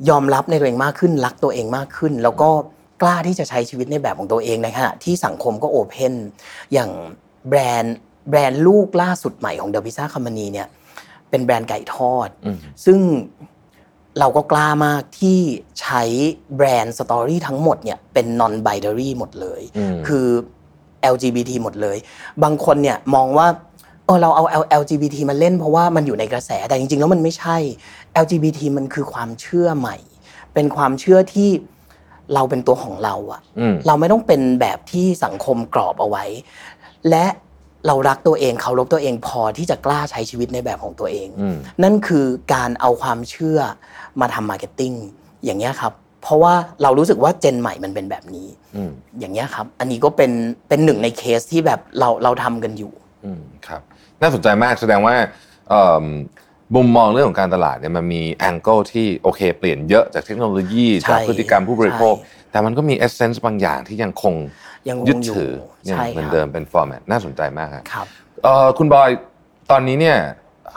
[0.10, 2.50] ยอมรับในตัวเองมากขึ้น รักตัวเองมากขึ้น แล้วก็
[3.02, 6.14] กล้าที่จะใช้ชีวิตในแบบของตัวเองในขณะที่สังคมก็โอเพน
[6.74, 6.90] อย่าง
[7.50, 7.98] แบรนด์
[8.30, 10.68] แบรนด์ลูกล่าสุดใหม่ของเดอะพิซซ่าค m ม a นีเนี่ย
[11.30, 13.00] เป็นแบรนด์ไก่ทอดอืมซึ่ง
[14.20, 15.38] เราก็กล้ามากที่
[15.82, 16.04] ใช้
[16.56, 20.28] แบรนด์สตอรี่ทั้งหมดเนี่ยเป็น non binary หมดเลยอืมคือ
[21.14, 21.98] LGBT หมดเลย
[22.44, 23.48] บางคนเนี่ยมองว่า
[24.06, 27.58] เออเราเอา LGBT มาเล่นเพราะว่ามันอยู่ในกระแสแต่จริง ๆ แล้วมันไม่ใช่
[28.24, 29.98] LGBT มันคือความเชื่อใหม่
[30.54, 31.50] เป็นความเชื่อที่
[32.34, 36.26] เราเป็นตัวของเราอะอืมเราไม่ต้องเป็นแบบที่สังคมกรอบเอาไว้
[37.10, 37.26] และ
[37.88, 43.60] เรารักตัวเองเคารพตัวเองพอที่จะกล้าใช้ชีวิตในแบบของตัวเองอืมนั่นคือการเอาความเชื่อ
[44.22, 44.94] มาทำ marketing
[45.46, 46.54] อย่างเงี้ยครับ เพราะว่า
[46.84, 50.32] เรารู้สึกว่า gen ใหม่มันเป็นแบบนี้อืมอย่างเงี้ยครับ อันนี้ก็เป็น
[50.70, 52.92] เป็นหนึ่งในเคสที่แบบเราเราทำกันอยู่
[53.26, 53.82] อืมครับ
[54.22, 55.16] น่าสนใจมากแสดงว่า
[55.70, 56.06] เอิ่ม
[56.76, 64.34] มุมมองเรื่องของการตลาดเนี่ยมันมี angle ที่โอเค เปลี่ยนเยอะจากเทคโนโลยีใช่จากพฤติกรรมผู้บริโภคใช่แต่มันก็มี essence บางอย่างที่ยังคง
[64.90, 65.54] ยังคงยึดอยู่ถือ
[65.90, 68.08] ยังใช่เหมือนครับเดิมเป็น format น่าสนใจมากครับครับ
[68.44, 69.10] เอ่อคุณบอย
[69.72, 70.18] ตอนนี้เนี่ย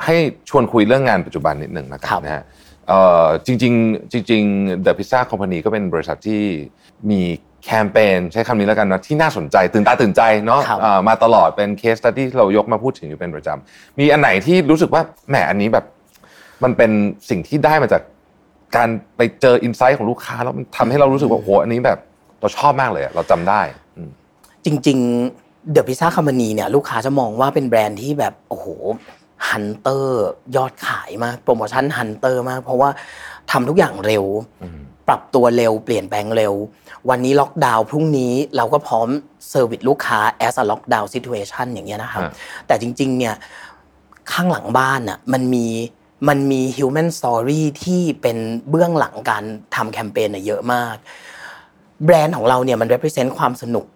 [0.05, 0.17] ให้
[0.49, 2.43] ชวนคุยเรื่องงานปัจจุบันนิดหนึ่งนะครับครับนะฮะ
[2.89, 6.43] เอ่อจริงๆจริงๆ The Pizza Company ก็เป็นบริษัทที่
[7.11, 7.21] มี
[7.65, 15.85] แคมเปญใช้คำนี้แล้วกันนะที่น่าสนใจตื่นตาตื่นใจเนาะครับเอ่อมาตลอดเป็น case study ที่เรายกมาพูดถึงอยู่เป็นประจำมีอันไหนที่รู้สึกว่าแหมอันนี้แบบ
[16.65, 16.91] มันเป็น
[17.31, 18.03] สิ่งที่ได้มาจาก
[18.77, 21.99] การไปเจอ insight ของลูกค้าแล้วมันทำให้เรารู้สึกว่าโอ้โหอันนี้แบบ
[22.41, 23.63] เราชอบมากเลยอะเราจำได้
[23.97, 24.11] อืม
[24.65, 24.99] จริง
[25.35, 28.67] ๆเดอะพิซซ่าค m ม a นีเนี่ยลูกค้าจะมองว่าเป็นแบรนด์ที่แบบโอ้โห
[29.51, 30.25] hunter
[30.57, 32.91] ยอดขายมากโปรโมชั่น hunter มาก เพราะว่า
[33.51, 34.25] ทำทุกอย่างเร็ว
[34.63, 36.55] อืมปรับตัวเร็ว เปลี่ยนแปลงเร็ว
[37.11, 39.09] วันนี้ล็อกดาวน์พรุ่งนี้เราก็พร้อม
[39.51, 42.31] service ลูกค้า as a lockdown situation อย่างเงี้ยนะครับฮะ
[42.67, 43.35] แต่จริง ๆ เนี่ย
[44.33, 45.67] ข้างหลังบ้านอะมันมี
[46.29, 48.39] มันมี human story ที่เป็น
[48.71, 49.45] เบื้องหลังการ
[49.75, 50.97] ทำแคมเปญน่ะเยอะมาก
[52.05, 53.87] แบรนด์ของเราเนี่ยมัน represent ความสนุก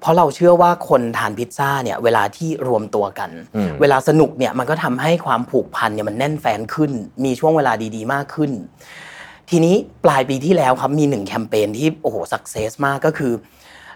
[0.00, 6.90] เพราะเราเชื่อว่าคนทานพิซซ่าเนี่ยเวลาที่รวมตัวกันอืมเวลาสนุกเนี่ยมันก็ทำให้ความผูกพันเนี่ยมันแน่นแฟนขึ้น
[7.24, 8.50] มีช่วงเวลาดีๆ มากขึ้น
[9.50, 13.32] ทีนี้ปลายปีที่แล้วครับมีหนึ่งแคมเปญที่โอ้โหสักเซสมากก็คือ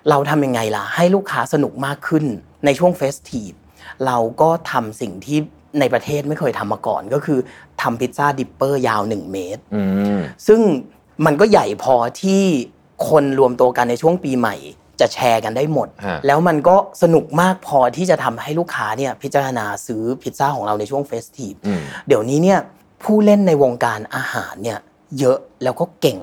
[0.08, 2.24] เราทำยังไงล่ะ ให้ลูกค้าสนุกมากขึ้น
[2.64, 3.50] ในช่วง festive
[4.06, 5.38] เราก็ทำสิ่งที่
[5.80, 7.38] ในประเทศไม่เคยทำมาก่อนก็คือ
[7.82, 9.82] ทำพิซซ่า dipper ยาว 1 เมตรอื
[10.18, 10.60] มซึ่ง
[11.26, 12.42] มันก็ใหญ่พอที่
[13.08, 14.56] คนรวมตัวกันในช่วงปีใหม่
[15.02, 22.58] จะแชร์กันได้หมดฮะแล้วมันก็สนุกมากพอที่จะทำให้ลูกค้าเนี่ยพิจารณาซื้อพิซซ่าของเราในช่วง festive อืมเดี๋ยวนี้เนี่ย
[23.02, 24.78] ผู้เล่นในวงการอาหารเนี่ย
[25.18, 26.18] เยอะแล้วก็เก่ง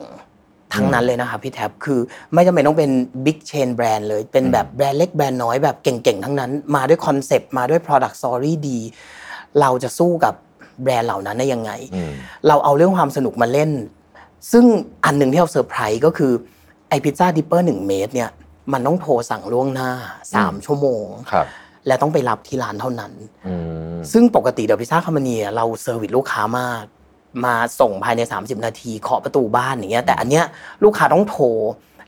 [0.73, 1.99] ทั้งนั้นเลยนะครับพี่แท็บคือ
[2.33, 2.91] ไม่จำเป็นต้องเป็น
[3.25, 8.79] big chain brand เลย เป็นแบบแบรนด์เล็กแบรนด์น้อยแบบเก่งๆ ทั้งนั้น มาด้วย concept มาด้วย Product Story ดี
[9.59, 10.33] เราจะสู้กับ
[10.83, 12.11] แบรนด์เหล่านั้นได้ยังไงอืม
[12.47, 13.71] เราเอาเรื่องความสนุกมาเล่น
[14.51, 14.65] ซึ่ง
[15.05, 16.31] อันหนึ่งที่เราเซอร์ไพรส์ก็คือ
[16.89, 18.29] ไอ้พิซซ่า Dipper หนึ่งเมตรเนี่ย
[18.73, 19.89] มันต้องโทรสั่งล่วงหน้า
[20.29, 21.45] 3ชั่วโมงครับ
[21.87, 23.11] และต้องไปรับที่ร้านเท่านั้น
[23.47, 23.55] อื
[23.95, 26.83] มซึ่งปกติ The Pizza Company เรา service ลูกค้ามาก
[27.45, 30.45] มาส่งภายใน 30 นาทีเคาะประตูบ้านอย่างเงี้ย แต่อันเนี้ย
[30.83, 31.45] ลูกค้าต้องโทร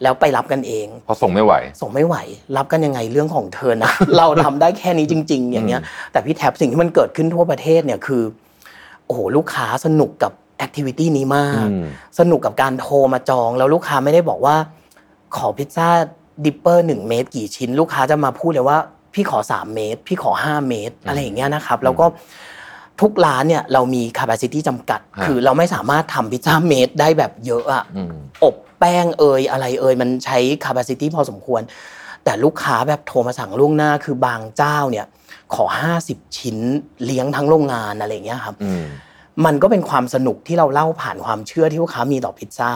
[0.04, 2.15] แล้วไปรับกันเอง เพราะส่งไม่ไหว ส่งไม่ไหว
[2.58, 8.24] รับกันยังไงเรื่องของเธอนะ เราทำได้แค่นี้จริง ๆ อย่างเงี้ย แต่พี่แท็บสิ่งที่มันเกิดขึ้นทั่วประเทศเนี่ยคือ
[9.06, 11.86] โอ้โหลูกค้าสนุกกับ activity นี้มากอืม
[12.19, 14.56] สนุกกับการโทรมาจอง แล้วลูกค้าไม่ได้บอกว่า
[15.36, 15.89] ขอพิซซ่า
[16.45, 18.77] Dipper หนึ่งเมตร กี่ชิ้น ลูกค้าจะมาพูดเลยว่า
[19.13, 22.05] พี่ขอ3เมตร พี่ขอ5เมตร อะไรอย่างเงี้ยนะครับ แล้วก็
[23.01, 28.13] ทุกร้านเนี่ยเรามี capacity จำกัดฮะคือเราไม่สามารถทำพิซซ่าเมตรได้แบบเยอะอะอืม
[28.43, 31.61] อบแป้งเอยอะไรเอยมันใช้ capacity พอสมควร
[32.23, 35.05] แต่ลูกค้าแบบโทรมาสั่งล่วงหน้าคือบางเจ้าเนี่ย
[35.55, 35.65] ขอ
[36.01, 36.57] 50 ชิ้น
[37.05, 38.85] เลี้ยงทั้งโรงงานอะไรอย่างเงี้ยครับอืม
[39.45, 42.71] มันก็เป็นความสนุกที่เราเล่าผ่านความเชื่อที่ลูกค้ามีต่อพิซซ่า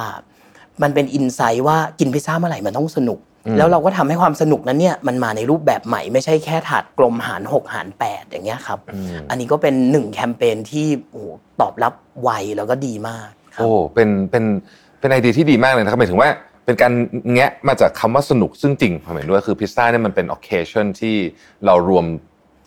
[0.81, 11.25] มันเป็นอินไซต์ว่ากินพิซซ่าเมื่อไหร่มันต้องสนุกอืม แล้วเราก็ทำให้ความสนุกนั้นเนี่ยมันมาในรูปแบบใหม่ไม่ใช่แค่ถาดกลมหาร6หาร8อย่างเงี้ยครับอืมอันนี้ก็เป็นหนึ่งแคมเปญที่โอ้โห
[11.61, 14.43] ตอบรับไวแล้วก็ดีมากครับโอ้เป็นเป็น
[14.99, 16.29] เป็นไอเดียที่ดีมากเลยนะครับหมายถึงว่า
[16.65, 16.93] เป็นการ
[17.33, 21.15] แงะมาจากคำว่าสนุกซึ่งจริงผมเห็นด้วยคือพิซซ่าเนี่ยมันเป็น occasion ที่
[21.65, 22.05] เรารวม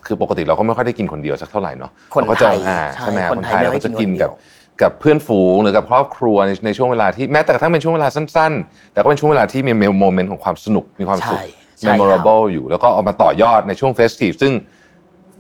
[0.07, 4.35] คือปกติเราก็ไม่ค่อยได้กินคนเดียวสักเท่าไหร่เนาะคนเราก็จะไทยอ่าใช่ใช่ไหมฮะคคนนไทไทยยไม่เราค่อยก็จะกินกินคนเดีกัยบว
[4.83, 11.45] กับเพื่อนฝูงหรือกับครอบครัวในในช่วงเวลาที่แม้แต่กระทั่งเป็นช่วงเวลาสั้นๆ แต่ก็เป็นช่วงเวลาที่มี moment ของความสนุกมีความสุขใช่
[11.79, 14.53] ใช่ครับ memorable อยู่แล้วก็เอามาต่อยอดในช่วง festive ซึ่ง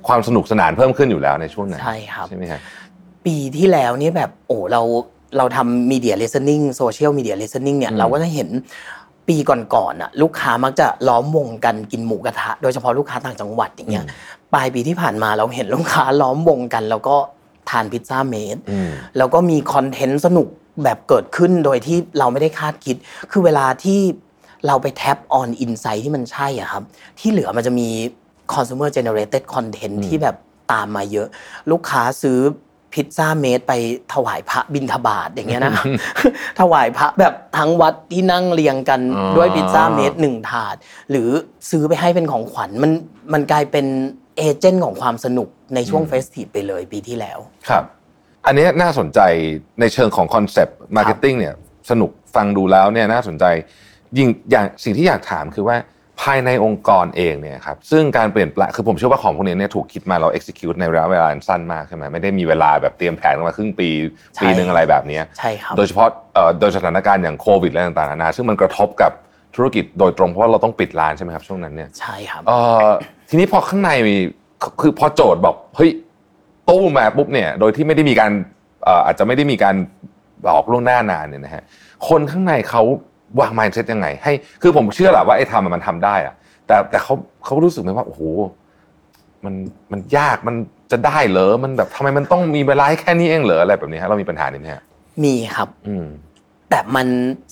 [0.08, 2.60] ความสนุกสนานเพิ่มขึ้นอยู่แล้วในช่วงนั้นใช่ครับใช่ไหมครับ
[3.26, 4.82] ปีที่แล้วนี่แบบโอ้เรา
[5.36, 8.48] เราทำมีเดียเลสเ e น n งโซเชียลมีเดียเลสเ e น n งเนี่ยอืมเราก็จะเห็น
[9.28, 14.04] ปีก่อนๆอะลูกค้ามักจะล้อมวงกันกินหมูกระทะ โดยเฉพาะลูกค้าต่างจังหวัดอย่างเงี้ย
[14.54, 17.16] ปลายปีที่ผ่านมาเราเห็นลูกค้าล้อมวงกัน แล้วก็
[17.68, 20.48] ทานพิซซ่าเมตรอืมแล้วก็มี content สนุก
[20.84, 22.96] แบบเกิดขึ้นโดยที่เราไม่ได้คาดคิด
[23.30, 24.00] คือเวลาที่
[24.66, 26.82] เราไป tap on insight ที่มันใช่อะครับ
[27.18, 27.88] ที่เหลือมันจะมี
[28.52, 30.36] consumer generated content อืมที่แบบ
[30.72, 31.28] ตามมาเยอะ
[31.70, 32.38] ลูกค้าซื้อ
[32.92, 33.72] พิซซ่าเมตรไป
[34.12, 35.86] ถวายพระบิณฑบาตอย่างเงี้ยนะครับ
[36.60, 40.76] ถวายพระแบบทั้งวัดที่นั่งเรียงกันอ๋อด้วยพิซซ่าเมตรหนึ่งถาด
[41.10, 41.28] หรือ
[41.70, 42.92] ซื้อไปให้เป็นของขวัญมัน
[43.32, 43.86] มันกลายเป็น
[44.38, 47.84] agent ของความสนุกในช่วง festive ไปเลยปีที่แล้ว ครับ
[48.46, 49.20] อันนี้น่าสนใจ
[49.80, 51.54] ในเชิงของ concept marketing เนี่ย
[51.90, 53.44] สนุกฟังดูแล้วเนี่ยน่าสนใจ
[54.18, 55.76] ยิ่งอย่างสิ่งที่อยากถามคือว่า
[56.22, 63.88] ภายในองค์กรเองเนี่ยครับซึ่งการเปลี่ยนแปลงคือผมเชื่อว่าของพวกนี้เนี่ยถูกคิดมาเรา execute ในระยะเวลาอันสั้นมากใช่ไหมไม่ได้มีเวลาแบบเตรียมแผนกันมาครึ่งปี
[64.34, 69.12] ใช่ปีหนึ่งอะไรแบบเนี้ยใช่ครับโดยเฉพาะเอ่อโดยสถานการณ์อย่างโควิดอะไรต่างๆนานาซึ่งมันกระทบกับ
[69.56, 72.88] ธุรกิจโดยตรงเพราะว่าเราต้องปิดร้านใช่ไหมครับช่วงนั้นเนี่ยใช่ครับเอ่อ
[73.28, 74.16] ทีนี้พอข้างในมี
[74.80, 75.90] คือพอโจทย์บอกเฮ้ย
[76.68, 78.30] ตู้มาปุ๊บเนี่ยโดยที่ไม่ได้มีการ
[78.84, 79.74] เอ่ออาจจะไม่ได้มีการ
[80.46, 81.62] บอกล่วงหน้านานเนี่ยนะฮะ
[82.08, 82.82] คนข้างในเขา
[83.40, 86.34] วาง mindset ยังไง ให้คือผมเชื่อแหละว่าไอ้ทำอะมันทำได้อะ
[86.66, 87.14] แต่แต่เขา
[87.44, 88.22] เขารู้สึกไหมว่าโอ้โห
[89.44, 89.54] มัน
[89.92, 90.56] มันยากมัน
[90.92, 94.82] จะได้เหรอมันแบบทำไมมันต้องมีเวลาให้แค่นี้เองเหรออะไรแบบนี้ฮะเรามีปัญหานี้ไหมฮะ
[95.24, 96.06] มีครับ อืม
[96.70, 97.06] แต่มัน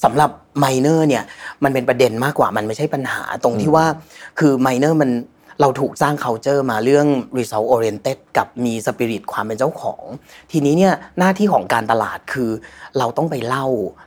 [0.04, 1.24] สำหรับ Minor เนี่ย
[1.64, 3.86] มันเป็นประเด็นมากกว่ามันไม่ใช่ปัญหาตรงที่อืมว่า
[4.38, 5.10] คือ Minor มัน
[5.60, 7.06] เราถูกสร้าง culture มาเรื่อง
[7.38, 10.02] result oriented กับมี spirit ความเป็นเจ้าของ
[10.52, 12.50] ทีนี้เนี่ยหน้าที่ของการตลาดคือ
[12.98, 13.66] เราต้องไปเล่า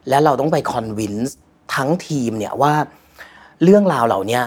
[0.10, 1.32] และเราต้องไป convince
[1.76, 2.74] ทั้งทีมเนี่ยว่า
[3.64, 4.42] เรื่องราวเหล่านี้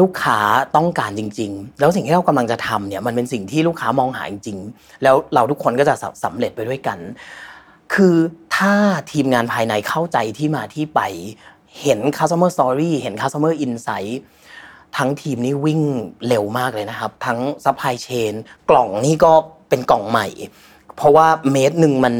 [0.00, 0.38] ลูกค้า
[0.76, 6.98] ต้องการจริง ๆ แล้วสิ่งที่เรากำลังจะทำเนี่ยมันเป็นสิ่งที่ลูกค้ามองหาจริงๆ แล้วเราทุกคนก็จะสำเร็จไปด้วยกัน
[7.94, 8.16] คือ
[8.56, 8.74] ถ้า
[9.12, 11.00] ทีมงานภายในเข้าใจที่มาที่ไป
[11.82, 14.14] เห็น customer story เห็น customer insight
[14.96, 15.80] ทั้งทีมนี่วิ่ง
[16.28, 18.32] เร็วมากเลยนะครับ ทั้ง supply chain
[18.70, 19.32] กล่องนี่ก็
[19.68, 20.28] เป็นกล่องใหม่
[20.96, 22.14] เพราะว่าเมตรหนึ่งมัน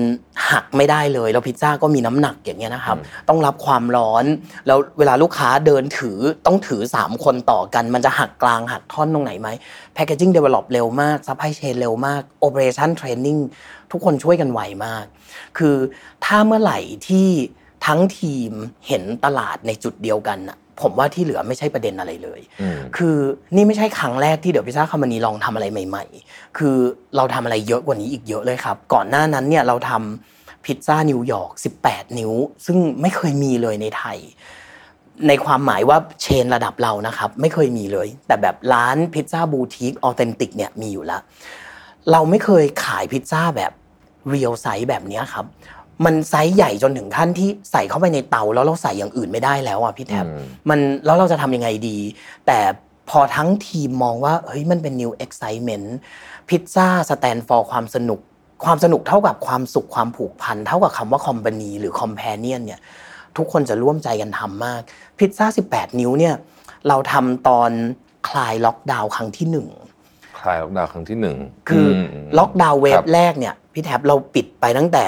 [0.51, 2.97] หักไม่ได้เลย แล้วพิซซ่าก็มีน้ำหนักอย่างเงี้ยนะครับ
[3.29, 4.25] ต้องรับความร้อน
[4.67, 9.49] แล้วเวลาลูกค้าเดินถือต้องถือ 3 คนต่อกัน มันจะหักกลางหักท่อนตรงไหนไหม
[9.97, 13.41] Packaging Develop เร็วมาก Supply Chain เร็วมาก Operation Training
[13.93, 15.05] ทุกคนช่วยกันไวมาก
[15.59, 15.77] คือ
[16.25, 17.29] ถ้าเมื่อไหร่ที่
[17.87, 18.53] ทั้งทีม
[18.87, 23.17] เห็นตลาดในจุดเดียวกันน่ะ ผมว่าที่เหลือไม่ใช่ประเด็นอะไรเลยอืมคือ
[23.55, 26.77] นี่ไม่ใช่ครั้งแรกที่ The Pizza Company ลองทำอะไรใหม่ ๆ คือ
[27.17, 31.51] เราทำอะไรเยอะกว่านี้อีกเยอะเลยครับ ก่อนหน้านั้นเนี่ยเราทำพิซซ่านิวยอร์ก
[31.85, 32.33] 18 นิ้ว
[32.67, 34.19] ซึ่งไม่เคยมีเลยในไทย
[35.29, 41.23] ในความหมายว่า chain ระดับเรานะครับ ไม่เคยมีเลย แต่แบบร้านพิซซ่า boutique authentic เนี่ยมีอยู่แล้ว
[42.11, 43.73] เราไม่เคยขายพิซซ่าแบบ
[44.29, 45.47] real size แบบเนี้ยครับ
[46.05, 51.99] มันไซส์ใหญ่จนถึงขั้นที่ใส่เข้าไปในเตาแล้วเราใส่อย่างอื่นไม่ได้แล้วอะพี่แท็บอืมมันแล้วเราจะทำยังไงดี
[52.47, 52.59] แต่
[53.11, 55.87] พอทั้งทีมมองว่าเฮ้ยมันเป็น new excitement
[56.49, 58.21] พิซซ่า stand for ความสนุก
[58.65, 62.81] ความสนุกเท่ากับความสุขความผูกพันเท่ากับคำว่าคอมพานีหรือคอม p พ n เนียนเนี่ย
[63.37, 64.81] ทุกคนจะร่วมใจกันทำมาก
[65.19, 66.35] พิซซ่า 18 นิ้วเนี่ย
[66.89, 67.71] เราทำตอน
[68.29, 69.69] คลายล็อกดาวน์ครั้งที่หนึ่ง
[70.41, 71.37] คลายล็อกดาวน์ครั้งที่หนึ่ง
[71.69, 75.05] คืออมล็อกดาวน์เวคฟรับแรกเนี่ยพี่แท็บเราปิดไปตั้งแต่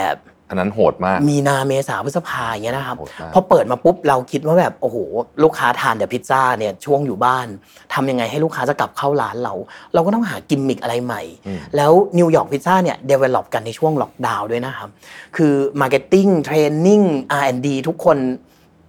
[0.49, 4.97] อันนั้นโหดมาก มีนาเมษาพฤษภาอย่างเงี้ยนะครับโหดมากพอเปิดมาปุ๊บเราคิดว่าแบบโอ้โห
[5.43, 7.47] ลูกค้าทานแต่พิซซ่าเนี่ยช่วงอยู่บ้าน
[7.95, 9.55] ทำยังไงให้ลูกค้าจะกลับเข้าร้านเรา
[9.95, 14.89] เราก็ต้องหากิมมิคอะไรใหม่อืมแล้วนิวยอร์กพิซซ่าเนี่ย develop กันในช่วงล็อกดาวน์ด้วยนะครับ
[15.37, 17.03] คือ marketing training
[17.41, 18.17] R&D ทุกคน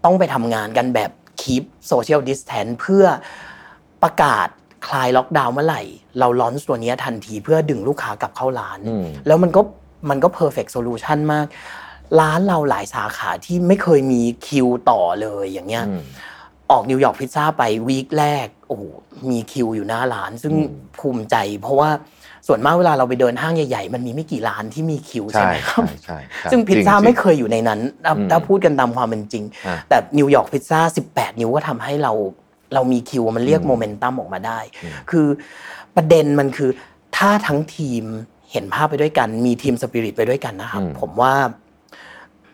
[0.06, 3.06] ต้องไปทำงานกันแบบ keep social distance เพื่อ
[4.04, 4.48] ประกาศ
[4.88, 5.82] คลายล็อกดาวน์เมื่อไหร่
[6.20, 9.62] เรา launch ตัวเนี้ยทันทีเพื่อดึงลูกค้ากลับเข้าร้านอืมแล้วมันก็
[10.10, 11.46] มันก็ perfect solution มาก
[12.20, 16.02] ร้านเราหลายสาขาที่ไม่เคยมีคิวต่อเลยอย่างเงี้ยอืม
[16.72, 18.84] ออกนิวยอร์กพิซซ่าไป week แรกโอ้โห
[19.30, 21.90] มีคิวอยู่หน้าร้าน ซึ่งอืมภูมิใจ เพราะว่า
[22.48, 30.80] ส่วนมากเวลาเราไปเดินห้างใหญ่ๆ มันมีไม่กี่ร้านที่มีคิวใช่ใช่ไหมครับใช่ใช่ใช่ซึ่งพิซซ่าจริงๆไม่เคยอยู่ในนั้นถ้าอืมถ้าพูดกันตามความเป็นจริงอะแต่นิวยอร์กพิซซ่า
[31.12, 32.14] 18 นิ้วก็ทำให้เรา
[32.74, 35.28] เรามีคิวมันเรียกอืมโมเมนตัมออกมาได้อืมคือ
[35.96, 36.70] ประเด็นมันคือ
[37.18, 38.04] ถ้าทั้งทีม
[38.37, 41.34] เห็นภาพไปด้วยกัน มี team spirit ไปด้วยกันนะครับ ผมว่า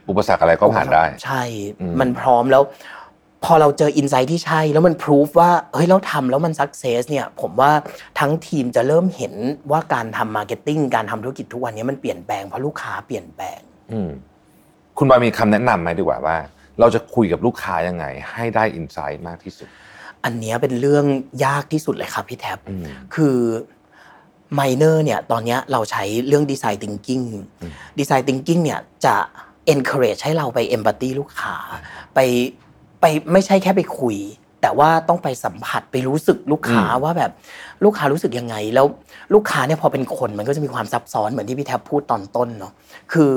[0.10, 1.42] อุปสรรคอะไรก็ผ่านได้ ใช่
[1.82, 2.63] อืมมันพร้อมแล้ว
[3.46, 7.72] พอเราเจอ insight ที่ใช่ แล้วมันพิสูจน์ว่าเฮ้ยเราทำแล้วมัน success เนี่ยผมว่า
[8.20, 9.34] ทั้งทีมจะเริ่มเห็น
[9.72, 13.60] ว่าการทำ marketing การทำธุรกิจทุกวันนี้มันเปลี่ยนแปลงเพราะลูกค้าเปลี่ยนแปลง
[13.92, 14.10] อืม
[14.98, 16.38] คุณบอยมีคำแนะนำไหมดีกว่าว่า
[16.80, 19.70] เราจะคุยกับลูกค้ายังไง ให้ได้ insight มากที่สุด
[20.24, 21.06] อันเนี้ยเป็นเรื่อง
[21.46, 22.86] ยากที่สุดเลยครับพี่แท็บอืม
[23.16, 23.36] คือ
[24.56, 27.26] ไมเนอร์เนี่ยตอนเนี้ยเราใช้เรื่องดีไซน์ thinking
[28.00, 29.16] ดีไซน์ thinking เนี่ยจะ
[29.74, 31.56] encourage ให้เราไป empathy ลูกค้า
[32.16, 32.20] ไป
[33.02, 34.18] ไปไม่ใช่แค่ไปคุย
[34.62, 37.32] แต่ว่าต้องไปสัมผัสไปรู้สึกลูกค้าอืมว่าแบบ
[37.84, 38.86] ลูกค้ารู้สึกยังไง แล้ว
[39.34, 42.74] ลูกค้าเนี่ยพอเป็นคนมันก็จะมีความซับซ้อนเหมือนที่พี่แท็บพูดตอนต้นเนาะ
[43.12, 43.32] คือ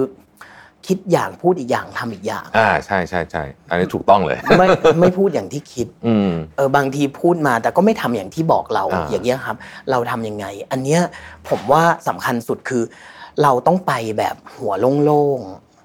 [0.87, 4.69] คิดอย่างพูดอีกอย่างทำอีกอย่าง อ่าใช่ใช่ใช่อันนี้ถูกต้องเลย ไม่
[5.01, 9.57] ไม่พูดอย่างที่คิดอืมเออบางทีพูดมาแต่ก็ไม่ทำอย่างที่บอกเราอ่าอย่างเงี้ยครับ
[9.91, 11.01] เราทำยังไง อันเนี้ย
[11.49, 12.83] ผมว่าสำคัญสุดคือ
[13.43, 14.73] เราต้องไปแบบหัว
[15.05, 15.41] โล่ง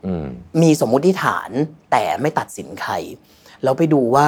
[0.06, 1.50] อืมๆมีสมมุติฐาน
[1.92, 2.94] แต่ไม่ตัดสินใคร
[3.64, 4.28] แล้วไปดูว่า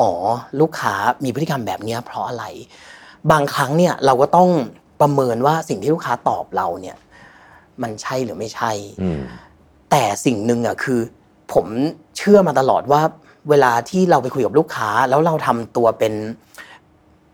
[0.00, 0.12] อ๋อ
[0.60, 2.44] ลูกค้ามีพฤติกรรมแบบเนี้ยเพราะอะไร
[3.30, 4.48] บางครั้งเนี่ยเราก็ต้อง
[5.00, 6.96] ประเมินว่าสิ่งที่ลูกค้าตอบเราเนี่ย
[7.82, 9.20] มันใช่หรือไม่ใช่อืม
[9.92, 11.00] แต่สิ่งหนึ่งอะคือ
[11.52, 11.66] ผม
[12.16, 13.02] เชื่อมาตลอดว่า
[13.50, 16.14] เวลาที่เราไปคุยกับลูกค้า แล้วเราทำตัวเป็น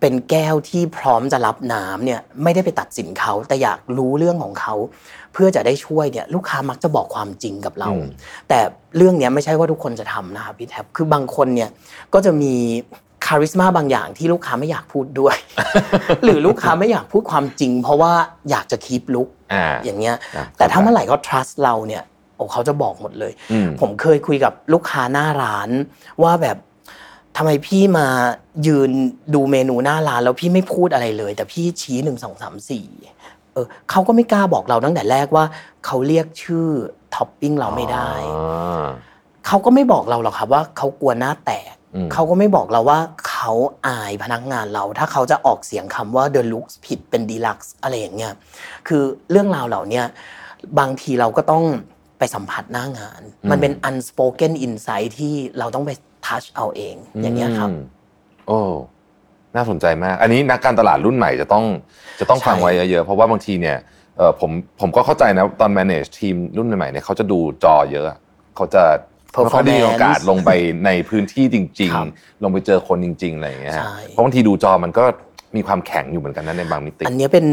[0.01, 4.75] เป็นแก้วที่พร้อมจะรับน้ำเนี่ยไม่ได้ไปตัดสินเขาแต่อยากรู้เรื่องของเขา
[5.33, 8.09] เพื่อจะได้ช่วยเนี่ยลูกค้ามักจะบอกความจริงกับเราอืม
[8.49, 8.59] แต่
[8.97, 11.71] เรื่องเนี้ยไม่ใช่ว่าทุกคนจะทำนะครับพี่แท็บคือบางคนเนี่ย
[12.15, 12.55] ก็จะมี
[13.27, 15.37] คาริสมาบางอย่างที่ลูกค้าไม่อยากพูดด้วย
[16.25, 18.13] หรือลูกค้าไม่อยากพูดความจริง เพราะว่า
[18.51, 22.03] อยากจะคีปลุกอ่าอย่างเงี้ยอะแต่ถ้าเข้าใจเมื่อไหร่เขา trust เราเนี่ย
[22.39, 25.71] โอ้เขาจะบอกหมดเลยอืมผมเคยคุยกับลูกค้าหน้าร้าน
[26.23, 26.57] ว่าแบบ
[27.37, 28.07] ทำไมพี่มา
[28.67, 28.91] ยืน
[29.35, 32.87] ดูเมนูหน้าร้าน แล้วพี่ไม่พูดอะไรเลย แต่พี่ชี้หนึ่งสองสามสี่
[33.53, 35.45] เออเขาก็ไม่กล้าบอกเราตั้งแต่แรกว่า
[35.87, 36.69] เขาเรียกชื่อ
[37.15, 38.87] ท็อปปิ้งเราไม่ได้อ่า
[39.47, 42.99] เขาก็ไม่บอกเราหรอกครับว่าเขากลัวหน้าแตกอืมเขาก็ไม่บอกเราว่า
[43.29, 43.53] เขา
[43.87, 48.33] อายพนักงานเรา ถ้าเขาจะออกเสียงคำว่า the looks ผิดเป็น deluxe อะไรอย่างเงี้ย
[48.89, 50.07] คือเรื่องราวเหล่าเนี้ย
[50.79, 51.65] บางทีเราก็ต้อง
[52.19, 55.91] ไปสัมผัสหน้างาน มันเป็น unspoken insight ที่เราต้องไป
[56.27, 57.75] touch เอาเอง อย่างเงี้ยครับม
[58.47, 58.61] โอ้
[59.57, 61.65] น่าสนใจมาก อันนี้นักการตลาดรุ่นใหม่จะต้อง
[62.21, 63.79] จะต้องใช่ฟังไว้เยอะๆ เพราะว่าบางทีเนี่ย
[64.17, 64.51] เออผม
[64.81, 68.07] ผมก็เข้าใจนะตอน manage ทีมรุ่นใหม่ๆเนี่ยเขาจะดูจอเยอะ
[68.57, 68.85] เขาจะ
[69.33, 70.51] ไม่ค่อยได้มีโอกาสลงไป
[70.85, 75.05] ในพื้นที่จริงครับๆลงไปเจอคนจริง ๆ อะไรอย่างเงี้ยฮะใช่เพราะบางทีดูจอมันก็
[75.57, 77.47] มีความแข็งอยู่เหมือนกันนะในบางมิติ อันเนี้ยเป็น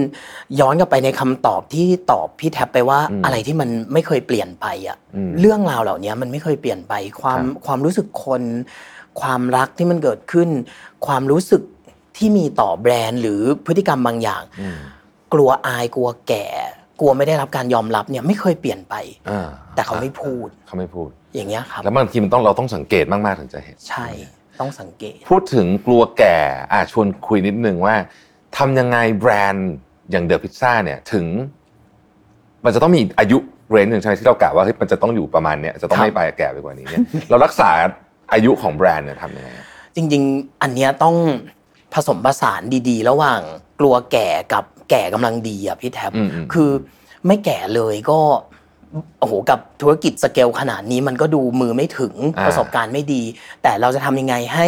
[0.59, 8.41] ย้อนกลับไปในคำตอบที่ตอบพี่แท็บไปว่าอืมอะไรที่มันไม่เคยเปลี่ยนไปอะอืมเรื่องราวเหล่านี้มันไม่เคยเปลี่ยนไปความครับความรู้สึกคน
[9.21, 10.49] ความรักที่มันเกิดขึ้น
[11.07, 11.61] ความรู้สึก
[12.17, 14.79] ที่มีต่อแบรนด์ หรือพฤติกรรมบางอย่างอืม
[15.33, 16.47] กลัวอายกลัวแก่
[16.99, 18.95] กลัวไม่ได้รับการยอมรับเนี่ยไม่เคยเปลี่ยนไป
[19.29, 24.07] อ่าแต่เขาไม่พูดเขาไม่พูด อย่างเงี้ยครับแล้วบางทีมันต้องเราต้องสังเกตมากๆถึงจะเห็นใช่
[24.59, 26.37] ต้องสังเกต พูดถึงกลัวแก่
[26.71, 27.95] อะชวนคุยนิดนึงว่า
[28.57, 29.71] ทำยังไงแบรนด์
[30.11, 31.25] อย่างเดอะพิซซ่าเนี่ยถึง
[32.65, 33.37] มันจะต้องมีอายุ
[33.69, 37.69] เรนจ์หนึ่งใช่ไหมที่เรากะว่าเฮ้ยมันจะต้องอยู่ประมาณเนี้ยจะต้องครับไม่ไปแก่ไปกว่านี้เนี่ยเรารักษา
[38.33, 39.49] อายุของแบรนด์เนี่ยทำยังไง
[39.95, 41.15] จริง ๆ อันเนี้ยต้อง
[41.93, 43.41] ผสมผสานดีๆ ระหว่าง
[43.79, 46.69] กลัวแก่กับแก่กำลังดีอะพี่แท็บอืมอืมคือ
[47.27, 48.19] ไม่แก่เลยก็
[49.19, 53.23] โอ้โหกับธุรกิจสเกลขนาดนี้มันก็ดูมือไม่ถึงอ่าประสบการณ์ไม่ดี
[53.63, 54.67] แต่เราจะทำยังไงให้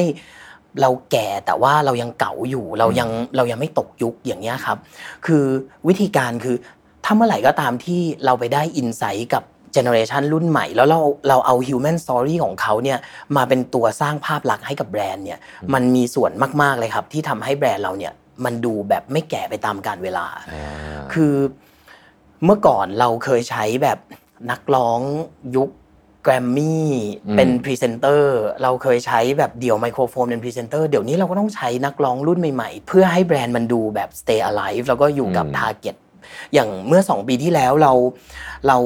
[0.81, 4.77] เราแก่แต่ว่าเรายังเก่าอยู่เรายังเรายังไม่ตกยุคอย่างเงี้ยครับ
[5.25, 5.45] คือ
[5.87, 6.55] วิธีการคือ
[7.05, 12.99] ถ้าเมื่อไหร่ก็ตามที่เราไปได้อินไซต์กับเจเนอเรชันรุ่นใหม่ แล้วเราเราเอา Human Story ของเขาเนี่ย
[13.35, 15.39] มาเป็นตัวสร้างภาพลักษณ์ให้กับแบรนด์เนี่ย
[15.73, 18.13] มันมีส่วนมาก ๆ เลยครับ ที่ทำให้แบรนด์เราเนี่ย
[18.45, 21.33] มันดูแบบไม่แก่ไปตามกาลเวลาอ่าคือ
[22.45, 23.99] เมื่อก่อนเราเคยใช้แบบ
[24.51, 25.01] นักร้อง
[25.55, 25.69] ยุค
[26.23, 26.87] แกรมมี่
[27.35, 35.95] เป็นพรีเซนเตอร์เราเคยใช้แบบเดี่ยวไมโครโฟนเป็นพรีเซนเตอร์เดี๋ยวนี้เราก็ต้องใช้นักร้องรุ่นใหม่ๆ เพื่อให้แบรนด์มันดูแบบ stay alive แล้วก็อยู่กับอืม target
[36.53, 37.93] อย่างเมื่อ 2 ปีที่แล้วเรา
[38.67, 38.77] เรา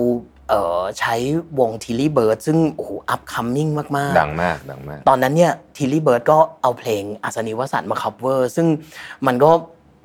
[0.50, 1.16] เอ่อใช้
[1.60, 8.68] วงทิลลี่เบิร์ดซึ่งโอ้โห upcoming มากๆ ดังมากดังมาก ตอนนั้นเนี่ยทิลลี่เบิร์ดก็เอาเพลงอัศนีวสันต์มา cover ซึ่ง
[9.28, 9.52] มันก็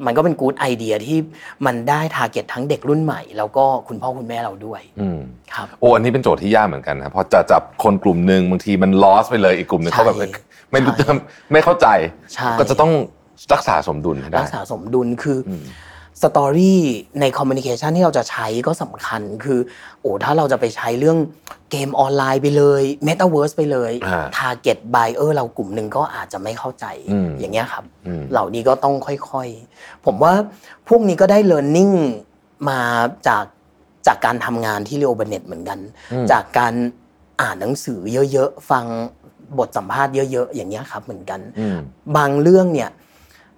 [0.06, 1.18] มันก็เป็นกู๊ดไอเดียที่
[1.66, 5.18] มันได้ target ทั้งเด็กรุ่นใหม่ แล้วก็คุณพ่อคุณแม่เราด้วยอืม
[5.54, 10.28] ครับโอ้อันนี้เป็นโจทย์ที่ยากเหมือนกันนะเพราะจะจับคนกลุ่มหนึ่งบางทีมัน lost ไปเลยอีกกลุ่มหนึงใช่เขาแบบไม่
[10.72, 11.14] ไม่รู้ใช่
[11.52, 11.86] ไม่เข้าใจ
[12.34, 12.92] ใช่ก็จะต้อง
[13.54, 15.64] รักษาสมดุลให้ได้รักษาสมดุลคืออม
[16.22, 16.80] story
[17.20, 19.58] ใน communication ที่เราจะใช้ก็สำคัญคือ
[20.00, 21.18] โอ้ถ้าเราจะไปใช้เรื่อง
[21.70, 30.32] เกมออนไลน์ไปเลยเมตาเวิร์สไปเลยอ่าทาร์เก็ตบ u เออร์เรากลุ่มหนึ่งก็อาจจะไม่เข้าใจอืมอย่างเงี้ยครับอืมเหล่านี้ก็ต้องค่อยๆ ผมว่า
[30.88, 31.94] พวกนี้ก็ได้ learning
[32.68, 32.80] มา
[33.28, 33.44] จาก
[34.06, 35.78] จากการทำงานที่ Leo Burnett เหมือนกัน
[36.12, 36.74] อืมจากการ
[37.40, 38.00] อ่านหนังสือ
[38.32, 38.84] เยอะๆ ฟัง
[39.58, 41.76] บทสัมภาษณ์เยอะๆ อย่างเงี้ยครับเหมือนกันอืม
[42.16, 42.90] บางเรื่องเนี่ย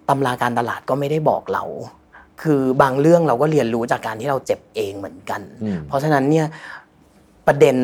[0.08, 1.64] ตำราการตลาดก็ไม่ได้บอกเรา
[2.42, 6.46] คือบางเรื่องเราก็เรียนรู้จากการที่เราเจ็บเองเหมือนกันอืมเพราะฉะนั้นเนี่ย
[7.46, 7.77] ประเด็น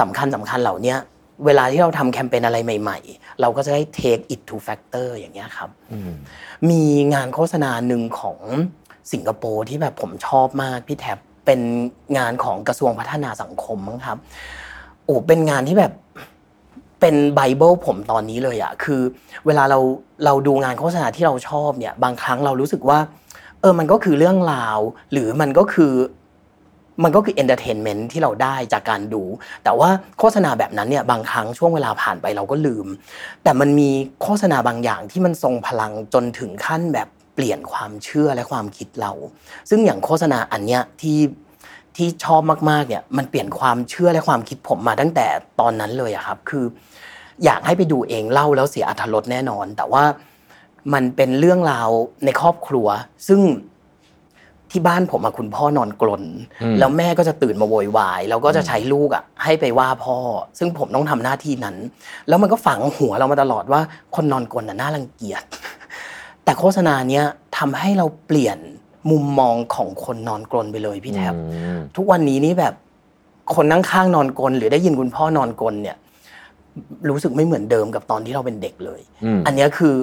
[0.00, 0.98] สำคัญสำคัญเหล่าเนี้ย
[1.46, 6.10] เวลาที่เราทำแคมเปญอะไรใหม่ ๆ เราก็จะได้ take it to factor อย่างเงี้ยครับอืม
[6.70, 6.82] มี
[7.14, 8.38] งานโฆษณาหนึ่งของ
[9.12, 11.60] สิงคโปร์ที่แบบผมชอบมากพี่แท็บเป็น
[12.18, 14.18] งานของกระทรวงพัฒนาสังคมมั้งครับ
[15.04, 15.92] โอ้เป็นงานที่แบบ
[17.00, 19.00] เป็นไบเบิลผมตอนนี้เลยอะคือ
[19.46, 19.78] เวลาเรา
[20.24, 24.78] เราดูงานโฆษณาที่เราชอบเนี่ย บางครั้งเรารู้สึกว่าเออมันก็คือเรื่องราว
[25.12, 25.92] หรือมันก็คือ
[27.04, 29.22] มันก็คือ entertainment ที่เราได้จากการดู
[29.64, 32.86] แต่ว่าโฆษณาแบบนั้นเนี่ยบางครั้งช่วงเวลาผ่านไปเราก็ลืม
[33.42, 33.90] แต่มันมี
[34.22, 39.12] โฆษณาบางอย่างที่มันทรงพลังจนถึงขั้นแบบเปลี่ยนความเชื่อและความคิดเรา
[39.70, 41.18] ซึ่งอย่างโฆษณาอันเนี้ยที่
[41.96, 45.26] ที่ชอบมากๆเนี่ยมันเปลี่ยนความเชื่อและความคิดผมมาตั้งแต่
[45.60, 46.64] ตอนนั้นเลยอะครับ คือ
[47.44, 50.04] อยากให้ไปดูเองเล่าแล้วเสียอรรถรสแน่นอน แต่ว่า
[50.94, 51.88] มันเป็นเรื่องราว
[52.24, 52.86] ในครอบครัว
[53.28, 53.40] ซึ่ง
[54.70, 56.22] ที่บ้านผมอะคุณพ่อนอนกลน
[56.62, 60.16] อืมแล้วแม่ก็จะตื่นมาโวยวายแล้วก็จะใช้ลูกอะให้ไปว่าพ่อ
[60.58, 61.76] ซึ่งผมต้องทำหน้าที่นั้น
[62.28, 63.80] แล้วมันก็ฝังหัวเรามาตลอดว่า
[64.14, 65.42] คนนอนกลนน่ะน่ารังเกียจ
[66.44, 67.24] แต่โฆษณาเนี้ย
[67.58, 68.58] ทำให้เราเปลี่ยน
[69.10, 72.74] มุมมองของคนนอนกลนไปเลยพี่แทบอืมทุกวันนี้นี่แบบ
[73.54, 75.96] คนนั่งข้างนอนกลนหรือได้ยินคุณพ่อนอนกลนเนี่ย
[77.10, 79.94] รู้สึกไม่เหมือนเดิมกับตอนที่เราเป็นเด็กเลยอืมอันเนี้ยคือ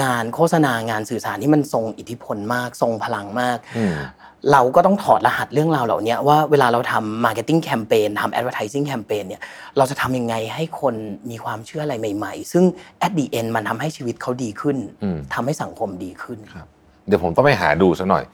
[0.00, 3.96] งานโฆษณางานสื่อสารที่มันทรงอิทธิพลมาก ทรงพลังมากอืม
[4.52, 9.42] เราก็ต้องถอดรหัสเรื่องราวเหล่านี้ว่าเวลาเราทำ marketing campaign ทำ advertising campaign เนี่ย
[9.76, 10.94] เราจะทำยังไงให้คน
[11.30, 12.64] มีความเชื่ออะไรใหม่ๆ ซึ่ง
[13.06, 16.66] at the end มันทำให้ชีวิตเขาดีขึ้นอืมทำให้สังคมดีขึ้นครับ
[17.06, 18.24] เดี๋ยวผมต้องไปหาดูสักหน่อย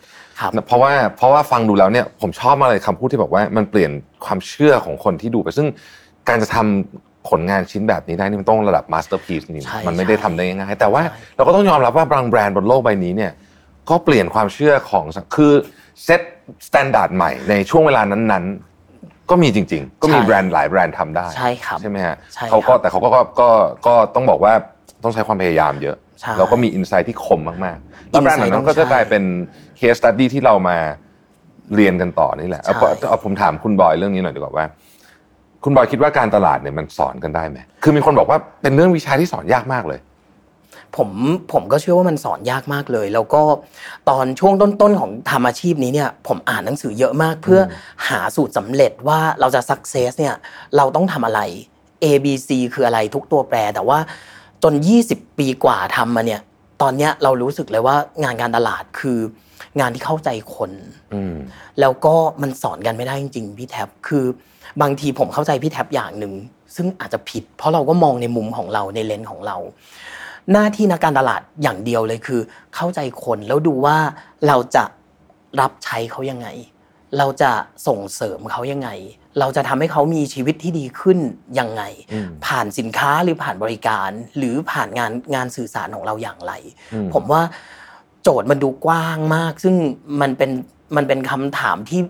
[0.40, 3.90] ครับเพราะว่าเพราะว่าฟังดูแล้วเนี่ยผมชอบมากเลยคำพูดที่บอกว่ามันเปลี่ยน
[4.24, 5.66] ความเชื่อของคนที่ดูไปซึ่ง
[6.28, 13.32] การจะทำ ผลงานชิ้นแบบนี้ได้นี่มันต้องระดับ masterpiece นี่ใช่มันไม่ได้ใช่ทำได้ง่ายๆแต่ว่าใช่เราก็ต้องยอมรับว่าบางแบรนด์บนโลกใบนี้เนี่ย
[13.90, 15.52] ก็เปลี่ยนความเชื่อของสังคมคือ
[16.04, 16.20] set
[16.66, 23.48] standard ใหม่ในช่วงเวลานั้นๆ ก็มีจริง ๆ ก็มีแบรนด์หลายแบรนด์ทำได้ใช่ครับใช่ไหมฮะใช่เขาก็ครับแต่เขาก็ก็ก็
[23.86, 24.52] ก็ต้องบอกว่า
[25.02, 29.22] ต้องใช้ความพยายามเยอะใช่แล้วก็มีอินไซต์ที่คมมากๆแล้วแบรนด์เหล่านั้นก็จะกลายเป็น
[29.76, 30.76] เคสตัดดี้ที่เรามา
[31.74, 34.66] เรียนกันต่อนี่แหละเอาใช่เอาผมถามคุณบอยเรื่องนี้หน่อยดีกว่าว่า
[35.64, 40.00] คุณบอยคิดว่าการตลาดเนี่ยมันสอนกันได้ไหมคือมีคนบอกว่าเป็นเรื่องวิชาที่สอนยากมากเลย
[40.96, 41.10] ผม
[41.52, 43.42] ผมก็เชื่อว่ามันสอนยากมากเลย แล้วก็
[44.10, 47.60] ตอนช่วงต้นๆของทำอาชีพนี้เนี่ย ผมอ่านหนังสือเยอะมาก เพื่อ
[48.08, 50.34] หาสูตรสำเร็จว่าเราจะ success เนี่ย
[50.76, 51.40] เราต้องทำอะไร
[52.04, 53.98] A B C คืออะไรทุกตัวแปร แต่ว่า
[54.62, 54.74] จน
[55.08, 56.40] 20 ปีกว่าทำมาเนี่ย
[56.82, 59.18] ตอนเนี้ยเรารู้สึกเลยว่างานการตลาดคือ
[59.80, 60.70] งานที่เข้าใจคน
[61.14, 61.34] อืม
[61.80, 64.24] แล้วก็มันสอนกันไม่ได้จริงๆพี่แท็บคือ
[64.82, 66.32] บางทีผมเข้าใจพี่แท็บอย่างหนึ่ง
[66.76, 69.56] ซึ่งอาจจะผิด เพราะเราก็มองในมุมของเราในเลนส์ของเรา
[70.52, 72.40] หน้าที่นักการตลาดอย่างเดียวเลยคือ
[72.74, 73.98] เข้าใจคนแล้วดูว่า
[74.46, 74.84] เราจะ
[75.60, 76.48] รับใช้เขายังไง
[77.18, 77.50] เราจะ
[77.86, 78.88] ส่งเสริมเขายังไง
[79.40, 81.18] เราจะทำให้เขามีชีวิตที่ดีขึ้น
[81.58, 86.52] ยังไงอืมผ่านสินค้าหรือผ่านบริการ หรือผ่านงานงานสื่อสารของเราอย่างไร
[86.92, 87.42] อืมผมว่า
[88.22, 89.74] โจทย์มันดูกว้างมาก ซึ่ง
[90.20, 90.50] มันเป็น
[90.96, 92.00] มันเป็นคำถามที่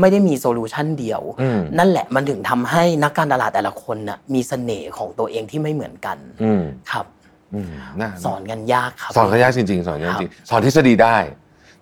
[0.00, 7.06] ไม่ได้มี solution เดียวอืมนั่นแหละมันถึงทำให้นักการตลาดแต่ละคนน่ะมีเสน่ห์ของตัวเองที่ไม่เหมือนกันอืมครับ
[7.54, 7.68] อืม
[8.00, 11.16] น่าสอนกันยากครับ สอนเขายากจริง ๆ สอนยากครับจริงสอนทฤษฎีได้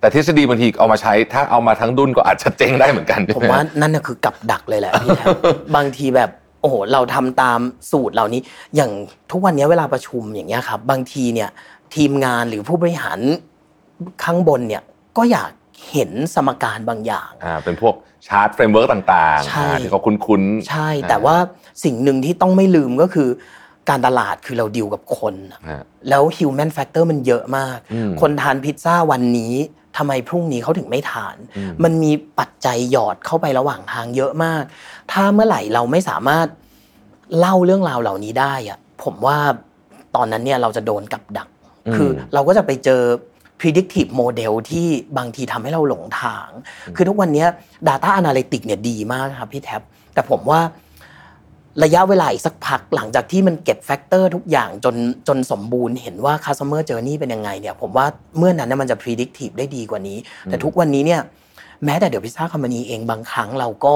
[0.01, 5.29] แต่ทฤษฎีบางทีเอามาใช้ ถ้าเอามาทั้งดุ้นก็อาจจะเจ๊งได้เหมือนกันผมว่านั่นน่ะคือกับดักเลยแหละพี่แทบ
[5.77, 8.41] บางทีแบบโอ้โหเราทำตามสูตรเหล่านี้
[8.77, 8.91] อย่าง
[9.31, 11.49] ทุกวันนี้เวลาประชุมอย่างเงี้ยครับ บางทีเนี่ย
[11.95, 13.19] ทีมงานหรือผู้บริหาร
[14.25, 14.83] ข้างบนเนี่ย
[15.17, 15.51] ก็อยาก
[15.91, 17.95] เห็นสมการบางอย่างอ่าเป็นพวก
[18.29, 21.37] chart framework ต่างใช่ๆอ่าที่เขาคุ้นๆ ใช่ แต่ว่า
[21.85, 23.29] สิ่งหนึ่งที่ต้องไม่ลืมก็คือ
[23.89, 29.55] การตลาดคือเราดิวกับคนน่ะฮะแล้ว human factor มันเยอะมากอืมคนทานพิซซ่าวันนี้
[29.97, 34.63] ทำไมพรุ่งนี้เขาถึงไม่ทานอืมมันมีปัจจัยหยอดเข้าไประหว่างทางเยอะมาก
[35.13, 36.47] ถ้าเมื่อไหร่เราไม่สามารถ
[37.39, 39.39] เล่าเรื่องราวเหล่านี้ได้อะผมว่า
[40.17, 41.49] ตอนนั้นเนี่ยเราจะโดนกับดัก
[41.87, 43.03] อืมคือเราก็จะไปเจอ
[43.61, 44.87] predictive model ที่
[45.19, 46.49] บางทีทำให้เราหลงทาง
[46.97, 47.49] คือทุกวันเนี้ย
[47.89, 49.83] data analytics เนี่ยดีมากครับพี่แท็บ
[50.15, 50.61] แต่ผมว่า
[51.85, 54.97] ระยะเวลาอีกสักพักหลังจากที่มันเก็บ factor ทุกอย่างจน
[55.29, 58.07] จนสมบูรณ์เห็นว่า customer journey เป็นยังไงเนี่ยผมว่า
[58.39, 61.21] เมื่อนั้นเนี่ยมันจะ predictive ได้ดีกว่านี้ แต่ทุกวันนี้เนี่ย
[61.85, 63.95] แม้แต่ The Pizza Company เองบางครั้งเราก็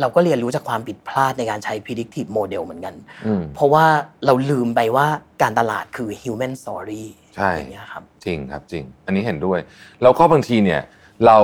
[0.00, 2.94] เราก็เรียนรู้จากความผิดพลาดในการใช้ predictive model เหมือนกัน
[3.26, 3.84] อืมเพราะว่า
[4.26, 5.06] เราลืมไปว่า
[5.42, 7.04] การตลาดคือ human story
[7.34, 9.58] ใช่อย่างเงี้ยครับจริงครับจริง อันนี้เห็นด้วย
[10.02, 10.80] แล้วก็บางทีเนี่ย
[11.26, 11.38] เรา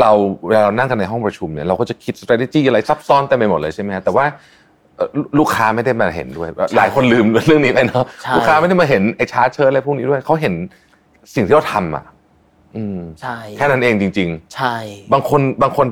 [0.00, 0.10] เรา
[0.46, 4.24] เวลาเรานั่งกันในห้องประชุมเนี่ยเราก็จะคิด strategy อะไรซับซ้อนเต็มไปหมดเลยใช่ไหมฮะแต่ว่า
[4.96, 10.54] เอ่อลูกค้าไม่ได้มาเห็นด้วย หลายคนลืมเรื่องนี้ไปเนาะใช่ลูกค้าไม่ได้มาเห็นไอ้ชาร์ตเชิร์ตอะไรพวกนี้ด้วยเขาเห็น
[11.34, 12.04] สิ่งที่เราทำอะ
[12.76, 15.86] อืมใช่แค่นั้นเองจริงใช่ๆบางคนบางคน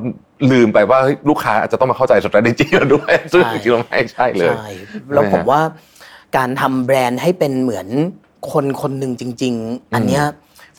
[0.52, 4.70] ลืมไปว่าเฮ้ยลูกค้าอาจจะต้องมาเข้าใจ strategy เราด้วยซึ่งจริงๆแล้วไม่ใช่เลยใช่
[5.14, 5.60] แล้วผมว่า
[6.36, 7.88] การทำแบรนด์ให้เป็นเหมือน
[8.50, 10.24] คนคนหนึ่งจริง ๆ อันเนี้ย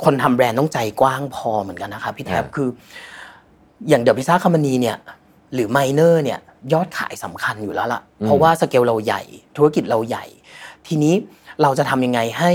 [0.03, 2.67] คนทำแบรนด์ต้องใจกว้างพอเหมือนกันนะครับพี่แท็บอ่าคือ
[3.89, 4.97] อย่างเดอะพิซซ่าคัม p านีเนี่ย
[5.53, 6.39] หรือไมเนอร์เนี่ย
[6.73, 9.21] ยอดขายสำคัญอยู่แล้วล่ะ เพราะว่าสเกลเราใหญ่
[9.57, 10.25] ธุรกิจเราใหญ่
[10.87, 11.13] ทีนี้
[11.61, 12.51] เราจะทำยังไงให้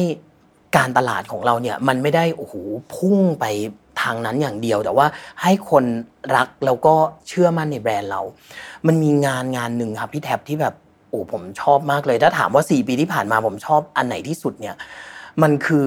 [0.77, 2.55] การตลาดของเราเนี่ยมันไม่ได้โอ้โห
[2.95, 3.45] พุ่งไป
[4.03, 5.07] ทางนั้นอย่างเดียว แต่ว่า
[5.43, 5.85] ให้คน
[6.37, 6.95] รักแล้วก็
[7.29, 8.21] เชื่อมั่นในแบรนด์เรา
[8.87, 10.75] มันมีงานงานหนึ่งครับพี่แท็บที่แบบ
[11.17, 14.75] โอ้ผมชอบมากเลย ถ้าถามว่า 4 ปีที่ผ่านมาผมชอบอันไหนที่สุดเนี่ย
[15.43, 15.87] มันคือ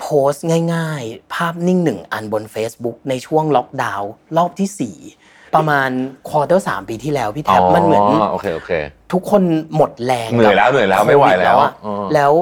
[0.00, 5.90] โพสต์ง่ายๆ ภาพนิ่งหนึ่งอันบน Facebook ในช่วงล็อกดาวน์รอบที่ 4 ประมาณ
[6.28, 8.02] quarter สี่ปีที่แล้วพี่แท็บมันเหมือน
[8.32, 8.72] โอเคโอเค
[9.12, 9.42] ทุกคน
[9.76, 12.32] หมดแรงเหนื่อยแล้วเหนื่อยแล้วไม่ไหวแล้วโคดอะอ๋อแล้ว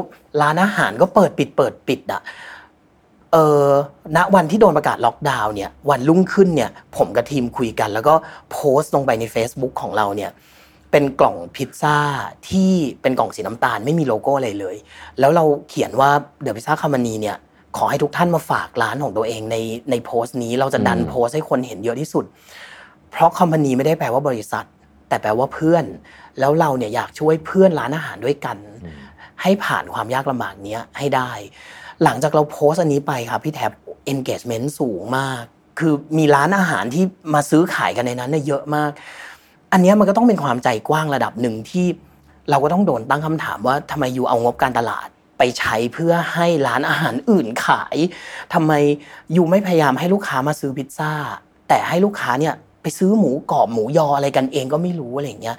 [0.42, 2.22] ร้านอาหารก็เปิดปิดเปิดปิดอะ
[3.32, 3.66] เออ
[4.16, 8.14] ณวันที่โดนประกาศล็อกดาวน์เนี่ยวันรุ่งขึ้นเนี่ยผมกับทีมคุยกัน แล้วก็
[8.50, 10.30] โพสต์ลงไปใน Facebook ของเราเนี่ย
[10.92, 11.98] เป็นกล่องพิซซ่า
[12.48, 12.72] ที่
[13.02, 14.76] เป็นกล่องสีน้ำตาลไม่มีโลโก้อะไรเลย
[15.20, 16.10] แล้วเราเขียนว่า
[16.42, 17.36] เดอะพิซซ่าคามานีเนี่ย
[17.76, 19.56] ขอให้ทุกท่านมาฝากร้านของตัวเองใน
[19.90, 22.24] ในโพสต์นี้เราจะดันอืมโพสต์ให้คนเห็นเยอะที่สุด
[23.10, 24.64] เพราะคอมพานีไม่ได้แปลว่าบริษัท
[25.08, 25.84] แต่แปลว่าเพื่อน
[26.38, 28.56] แล้วเราเนี่ยอยากช่วยเพื่อนร้านอาหารด้วยกัน
[29.42, 31.30] ให้ผ่านความยากลำบากเนี้ยให้ได้
[32.04, 33.72] หลังจากเราโพสต์อันนี้ไปครับพี่แท็บ
[34.12, 35.42] engagement สูงมาก
[35.78, 38.90] คือมีร้านอาหารที่มาซื้อขายกันในนั้นเนี่ยเยอะมาก
[39.72, 41.86] อันเนี้ยมันก็ต้องเป็นความใจกว้างระดับหนึ่งที่
[42.50, 45.08] เราก็ต้องโดนตั้งคำถามว่าทำไมยูเอางบการตลาด
[45.38, 47.96] ไปใช้เพื่อให้ร้านอาหารอื่นขาย
[48.54, 48.72] ทำไม
[49.36, 51.12] ยูไม่พยายามให้ลูกค้ามาซื้อพิซซ่า
[51.68, 55.56] แต่ให้ลูกค้าเนี่ยไปซื้อหมูกรอบหมูยออะไรกันเองก็ไม่รู้อะไรอย่างเงี้ย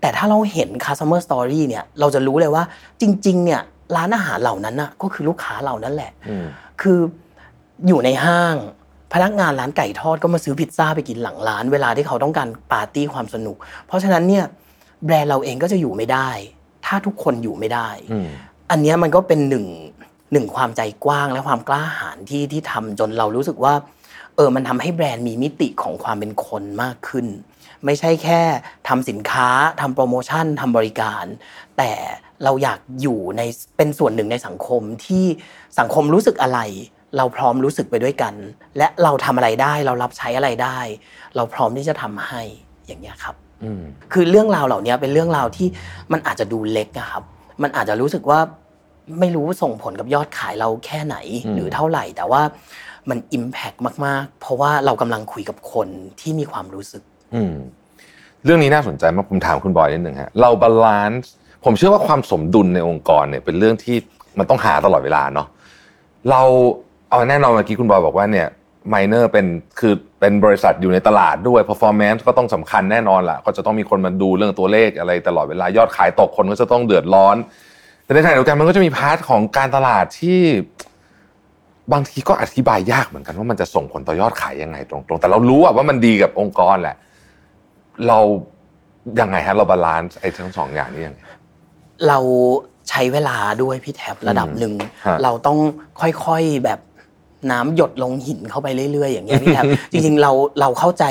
[0.00, 2.64] แต่ถ้าเราเห็น customer story เนี่ยเราจะรู้เลยว่า
[3.00, 3.60] จริงๆเนี่ย
[3.96, 6.46] ร้านอาหารเหล่านั้นน่ะก็คือลูกค้าเรานั่นแหละอืม
[6.80, 6.98] คือ
[7.88, 8.56] อยู่ในห้าง
[9.12, 13.56] พนักงานร้านไก่ทอดก็มาซื้อพิซซ่าไปกินหลังร้าน เวลาที่เขาต้องการปาร์ตี้ความสนุก
[13.86, 14.44] เพราะฉะนั้นเนี่ย
[15.04, 16.30] แบรนด์เราเองก็จะอยู่ไม่ได้
[16.86, 17.88] ถ้าทุกคนอยู่ไม่ได้
[18.70, 19.66] อันนี้มันก็เป็นหนึ่ง
[20.32, 23.74] หนึ่งความใจกว้างและความกล้าหาญที่ที่ทำจนเรารู้สึกว่า
[24.36, 27.26] เออมันทำให้แบรนด์มีมิติของความเป็นคนมากขึ้น
[27.84, 28.40] ไม่ใช่แค่
[28.88, 29.48] ทำสินค้า
[29.80, 31.24] ทำโปรโมชั่นทำบริการ
[31.78, 31.90] แต่
[32.44, 33.42] เราอยากอยู่ใน
[33.76, 35.24] เป็นส่วนหนึ่งในสังคมที่
[35.78, 36.60] สังคมรู้สึกอะไร
[37.16, 38.34] เราพร้อมรู้สึกไปด้วยกัน
[38.78, 40.78] และเราทำอะไรได้เรารับใช้อะไรได้
[41.36, 42.42] เราพร้อมที่จะทำให้
[42.86, 43.34] อย่างเงี้ยครับ
[43.64, 43.82] อืม
[44.12, 45.68] คือเรื่องราวเหล่านี้เป็นเรื่องราวที่
[46.12, 47.22] มันอาจจะดูเล็กอะครับ
[47.62, 48.40] มันอาจจะรู้สึกว่า
[49.20, 52.42] ไม่รู้ส่งผลกับยอดขายเราแค่ไหนอืมหรือเท่าไหร่ แต่ว่า
[53.10, 53.72] มัน impact
[54.06, 55.88] มาก ๆ เพราะว่าเรากำลังคุยกับคน
[56.20, 57.02] ที่มีความรู้สึก
[57.34, 57.54] อืม
[58.44, 61.30] เรื่องนี้น่าสนใจมากผมถามคุณบอยนิดหนึ่งฮะเรา balance
[61.64, 63.96] ผมเชื่อว่าความสมดุลในองค์กรเนี่ยเป็นเรื่องที่
[64.38, 65.48] มันต้องหาตลอดเวลาเนาะ
[66.30, 66.42] เรา
[67.12, 68.48] เอาแน่นอนเมื่อกี้คุณบอยบอกว่าเนี่ย
[68.88, 69.46] ไมเนอร์เป็น
[69.80, 77.36] คือเป็นบริษัทอยู่ในตลาดด้วย performance ก็ต้องสำคัญแน่นอนล่ะ ก็จะต้องมีคนมาดูเรื่องตัวเลขอะไรตลอดเวลายอดขายตกคนก็จะต้องเดือดร้อน
[78.04, 80.40] แต่ในขณะเดียวกันมันก็จะมี part ของการตลาดที่
[81.92, 86.96] บางทีก็อธิบายยากเหมือนกันว่ามันจะส่งผลต่อยอดขายยังไงตรงๆ แต่เรารู้อะว่ามันดีกับองค์กรแหละ
[88.08, 88.18] เรา
[89.20, 91.20] ยังไงฮะเรา balance ไอ้ทั้งสองอย่างนี้ยังไง
[92.08, 92.18] เรา
[92.88, 94.72] ใช้เวลาด้วยพี่แท็บระดับหนึ่ง
[95.06, 95.58] ฮะเราต้อง
[96.00, 96.78] ค่อยๆแบบ
[97.50, 101.04] น้ำหยดลงหินเข้าไปเรื่อยๆ อย่างเงี้ยพี่แท็บจริงๆเราเราเข้าใจ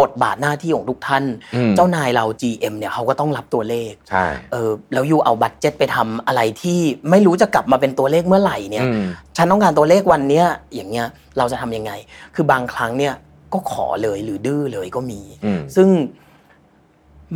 [0.00, 1.24] บทบาทหน้าที่ของทุกท่าน
[1.54, 6.78] อืมเจ้านายเรา GM เนี่ยเขาก็ต้องรับตัวเลขใช่เออแล้ว you เอา budget ไปทำอะไรที่
[7.10, 9.04] ไม่รู้จะกลับมาเป็นตัวเลขเมื่อไหร่เนี่ยอืม
[9.36, 11.06] ฉันต้องการตัวเลขวันเนี้ยอย่างเงี้ย
[11.38, 11.92] เราจะทำยังไง
[12.34, 13.14] คือบางครั้งเนี่ย
[13.52, 15.88] ก็ขอเลยหรือดื้อเลยก็มีอืมซึ่ง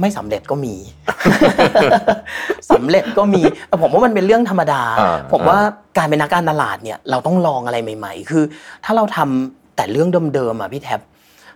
[0.01, 0.75] ไม่สำเร็จก็มี
[2.73, 5.59] สำเร็จก็มีแต่ผมว่ามันเป็นเรื่องธรรมดาอ่าผมว่า
[5.99, 8.45] การเป็นนักการตลาดเนี่ยเราต้องลองอะไรใหม่ ๆ คือ
[8.85, 11.01] ถ้าเราทำแต่เรื่องเดิมๆอะพี่แท็บ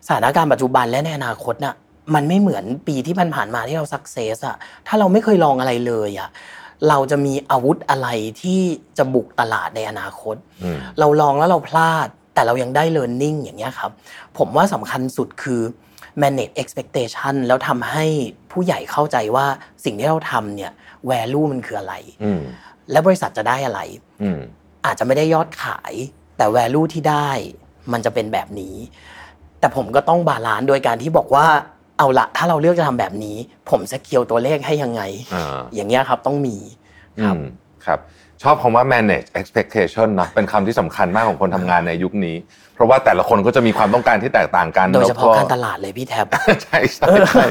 [0.07, 1.75] สถานการณ์ปัจจุบันและในอนาคตน่ะ
[2.15, 4.57] มันไม่เหมือนปีที่ผ่านๆมาที่เราสักเซสอะ
[4.87, 6.29] ถ้าเราไม่เคยลองอะไรเลยอะ
[6.89, 8.09] เราจะมีอาวุธอะไร
[8.43, 8.61] ที่
[8.99, 13.91] จะบุกตลาดในอนาคตอืมเราลองแล้วเราพลาด แต่เรายังได้ learning อย่างเงี้ยครับ
[14.39, 15.61] ผมว่าสำคัญสุดคือ
[16.23, 18.05] manage expectation แล้วทำให้
[18.53, 19.47] ผู้ใหญ่เข้าใจว่า
[19.85, 20.73] สิ่งที่เราทำเนี่ย
[21.11, 21.95] value มันคืออะไร
[22.25, 22.41] อืม
[22.91, 23.81] และบริษัทจะได้อะไร
[24.23, 24.41] อืม
[24.87, 25.93] อาจจะไม่ได้ยอดขาย
[26.37, 27.29] แต่ value ที่ได้
[27.93, 28.75] มันจะเป็นแบบนี้
[29.61, 31.47] แต่ผมก็ต้อง balance โดยการที่บอกว่า
[31.99, 33.37] เอาละถ้าเราเลือกจะทำแบบนี้
[33.71, 35.03] ผมจะเคียวตัวเลขให้ยังไง
[35.35, 36.57] อ่าอย่างเงี้ยครับต้องมี
[37.23, 37.45] ครับอืม
[37.87, 37.99] ครับ
[38.45, 42.37] ชอบคำว่า manage expectation นะเป็นคำที่สำคัญมากของคนทำงานในยุคนี้
[42.75, 46.27] เพราะว่าแต่ละคนก็จะมีความต้องการที่แตกต่างกันโดยเฉพาะแล้วการตลาดเลยพี่แท็บ
[46.63, 47.45] ใช่ใช่ใช่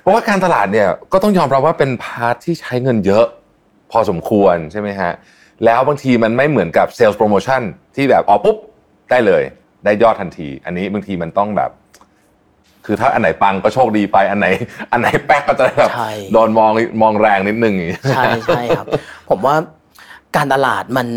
[0.00, 3.26] เพราะว่าการตลาดเนี่ยก็ต้องยอมรับว่าเป็น part ที่ใช้เงินเยอะ
[3.92, 5.12] พอสมควรใช่ไหมฮะ
[5.64, 7.62] แล้วบางทีมันไม่เหมือนกับ sales promotion
[7.96, 8.56] ที่แบบอ๋อปุ๊บ
[9.10, 9.42] ได้เลย
[9.84, 11.70] ได้ยอดทันที อันนี้บางทีมันต้องแบบ
[12.86, 14.46] คือถ้าอันไหนปังก็โชคดีไปอันไหน
[14.92, 16.70] อันไหนแป๊กก็จะแบบใช่โดนมอง
[17.02, 18.86] มองแรงนิดนึงอย่างงี้ใช่ใช่ครับ
[19.30, 19.54] ผมว่า
[20.36, 21.08] การตลาดมัน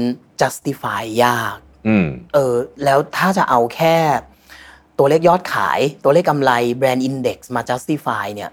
[0.41, 1.57] justify ยาก
[1.88, 3.95] อืมเออแล้วถ้าจะเอาแค่
[4.97, 8.51] ตัวเลขยอดขาย ตัวเลขกำไรแบรนด์อินเด็กซ์มา justify เนี่ย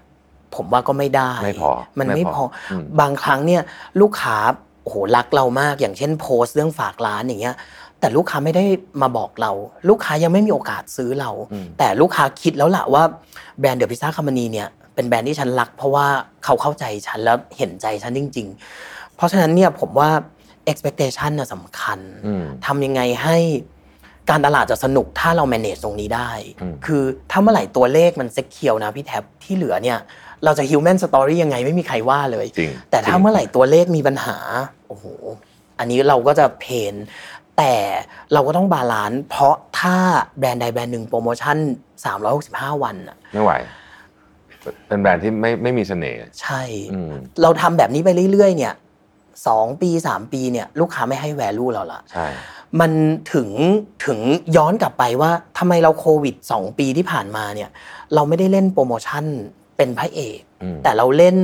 [0.54, 3.62] ผมว่าก็ไม่ได้ไม่พอมันไม่ไม่พพอออมบางครั้งเนี่ย
[4.00, 4.36] ลูกค้า
[4.82, 7.56] โอ้โหรักเรามากอย่างเช่นโพสต์เรื่องฝากร้านอย่างเงี้ย
[8.00, 8.64] แต่ลูกค้าไม่ได้
[9.02, 9.52] มาบอกเรา
[9.88, 11.30] ลูกค้ายังไม่มีโอกาสซื้อเรา
[11.78, 13.02] แต่ลูกค้าคิดแล้วล่ะว่า
[13.60, 16.06] แบรนด์เดอะพิซซ่าคัมมานีเนี่ยเป็นแบรนด์ที่ฉันรัก เพราะว่า
[16.44, 18.46] เขาเข้าใจฉันแล้วเห็นใจฉันจริง
[18.80, 20.10] ๆ เพราะฉะนั้นเนี่ยผมว่า
[20.70, 23.38] expectation น่ะสำคัญอืมทำยังไงให้
[24.30, 26.30] การตลาดจะสนุกถ้าเรา manage ตรงนี้ได้
[26.62, 29.98] อืมคือถ้าเมื่อไหร่ตัวเลขมันเซ็กเคียวนะพี่แท็บที่เหลือเนี่ย
[30.44, 34.36] เราจะ human story ยังไงไม่มีใครว่าเลยจริงแต่ถ้าจริงเมื่อไหร่ตัวเลขมีปัญหา
[34.88, 35.04] โอ้โห
[35.78, 36.94] อันนี้เราก็จะ pain
[37.58, 37.74] แต่
[38.32, 39.96] เราก็ต้อง balance เพราะถ้า
[40.38, 41.56] แบรนด์ใดแบรนด์หนึ่งโปรโมชั่น
[42.20, 43.52] 365 วันน่ะไม่ไหว
[44.88, 46.62] เป็นแบรนด์ที่ไม่ไม่มีเสน่ห์ใช่
[46.92, 47.12] อืม
[47.42, 48.74] เราทำแบบนี้ไปเรื่อยๆ เนี่ย
[49.46, 52.26] สองปีสามปีเนี่ยลูกค้าไม่ให้ value เราละใช่
[52.80, 52.92] มัน
[53.32, 53.48] ถึง
[54.06, 54.18] ถึง
[54.56, 57.70] ย้อนกลับไปว่าทำไมเราโควิด 2 ปีที่ผ่านมาเนี่ย
[58.14, 59.24] เราไม่ได้เล่นโปรโมชั่น
[59.76, 61.36] เป็นพระเอกอืมแต่เราเล่น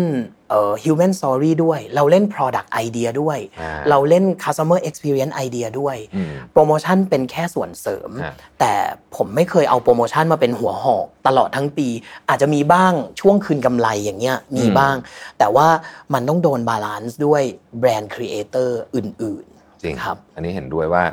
[0.50, 8.72] เอ่อ human story ด้วย เราเล่น product idea ด้วยอ่าเราเล่น customer experience idea ด้วยอืมโปรโมชั่นเป็นแค่ส่วนเสริมฮะแต่
[9.16, 11.88] ผมไม่เคยเอาโปรโมชั่นมาเป็นหัวหอกตลอดทั้งปี
[12.28, 14.96] อาจจะมีบ้างช่วงคืนกำไรอย่างเงี้ยมีบ้าง
[15.38, 15.68] แต่ว่า
[16.14, 17.42] มันต้องโดน balance ด้วย
[17.78, 19.44] brand creator อื่น
[19.82, 21.04] จริงครับ อันนี้เห็นด้วยว่า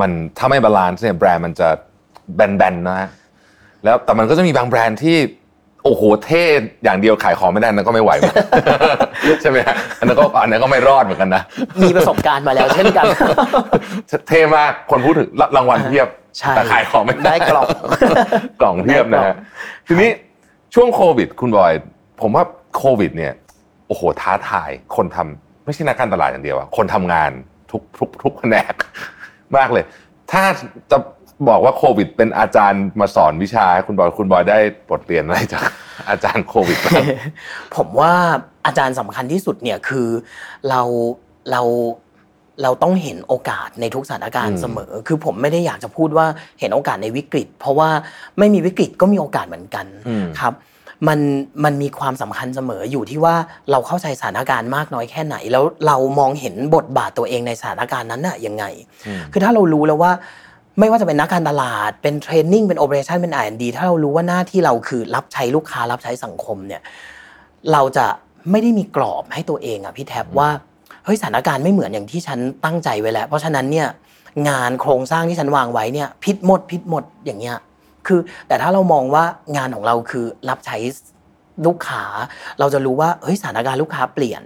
[0.00, 1.68] มันถ้าไม่ balance เนี่ยแบรนด์มันจะ
[2.34, 3.08] แบนๆนะฮะ
[3.84, 5.16] แล้วแต่มันก็จะมีบางแบรนด์ที่
[5.84, 6.42] โอ้โหเท่
[6.84, 8.46] อย่างเดียวขายของไม่ได้นั่นก็ไม่ไหวเหมือนกัน
[9.42, 13.04] ใช่ไหมฮะอันนั้นก็อันนั้นก็ไม่รอดเหมือนกันนะๆมีประสบการณ์มาแล้วเช่นกัน
[14.28, 16.08] เท่มากคนพูดถึงรางวัลเพียบ
[16.38, 17.66] ใช่แต่ขายของไม่ได้กล่อง
[18.60, 19.36] กล่องเพียบนะได้กล่อฮะง
[19.86, 20.10] ทีนี้
[20.74, 21.72] ช่วงโควิด คุณบอย
[22.20, 22.44] ผมว่า
[22.76, 23.32] โควิด เนี่ย
[23.88, 27.30] โอ้โหท้าทายคนทำไม่ใช่นักการตลาดอย่างเดียวอะคนทำงาน
[27.70, 28.74] ทุกทุกทุกแผนก
[29.56, 29.84] มากเลย
[30.32, 30.42] ถ้า
[30.90, 30.98] จะ
[31.48, 34.58] บอกว่าโควิด เป็นอาจารย์มาสอนวิชาให้คุณบอยคุณบอยได้
[34.90, 35.64] บทเรียนอะไรจาก
[36.10, 37.02] อาจารย์โควิดบ้าง
[37.76, 38.12] ผมว่า
[38.66, 40.08] อาจารย์สำคัญที่สุดเนี่ยคือ
[40.68, 40.80] เรา
[41.50, 41.62] เรา
[42.62, 46.26] เราต้องเห็นโอกาสในทุกสถานการอืณ์มเสมอ คือผมไม่ได้อยากจะพูดว่า
[46.60, 47.90] เห็นโอกาสในวิกฤต เพราะว่า
[48.38, 50.54] ไม่มีวิกฤตก็มีโอกาสเหมือนกันอืมครับ
[51.08, 51.20] มัน
[51.64, 53.34] มันมีความสำคัญเสมออยู่ที่ว่า
[53.70, 58.64] เราเข้าใจสถานการณ์มากน้อยแค่ไหน แล้วเรามองเห็นบทบาทตัวเองในสถานการณ์นั้นน่ะยังไง
[59.06, 60.12] อืมคือถ้าเรารู้แล้วว่า
[60.78, 66.82] ไม่ว่าจะเป็นนักการตลาด เป็นเทรนนิ่งเป็นโอเปอเรชันเป็น R&D ถ้าเรารู้ว่าหน้าที่เราคือรับใช้ลูกค้ารับใช้สังคมเนี่ย
[67.72, 68.06] เราจะ
[68.50, 70.48] ไม่ได้มีกรอบให้ตัวเองอะพี่แท็บว่า
[71.04, 73.88] เฮ้ยสถานการณ์ไม่เหมือนอย่างที่ฉันตั้งใจไว้แล้ว เพราะฉะนั้นเนี่ย
[74.48, 77.56] งานโครงสร้างที่ฉันวางไว้เนี่ยพิษหมดพิษหมดอย่างเงี้ย
[78.06, 79.24] คือแต่ถ้าเรามองว่า
[79.56, 80.76] งานของเราคือรับใช้
[81.66, 82.04] ลูกค้า
[82.60, 84.42] เราจะรู้ว่าเฮ้ยสถานการณ์ลูกค้าเปลี่ยน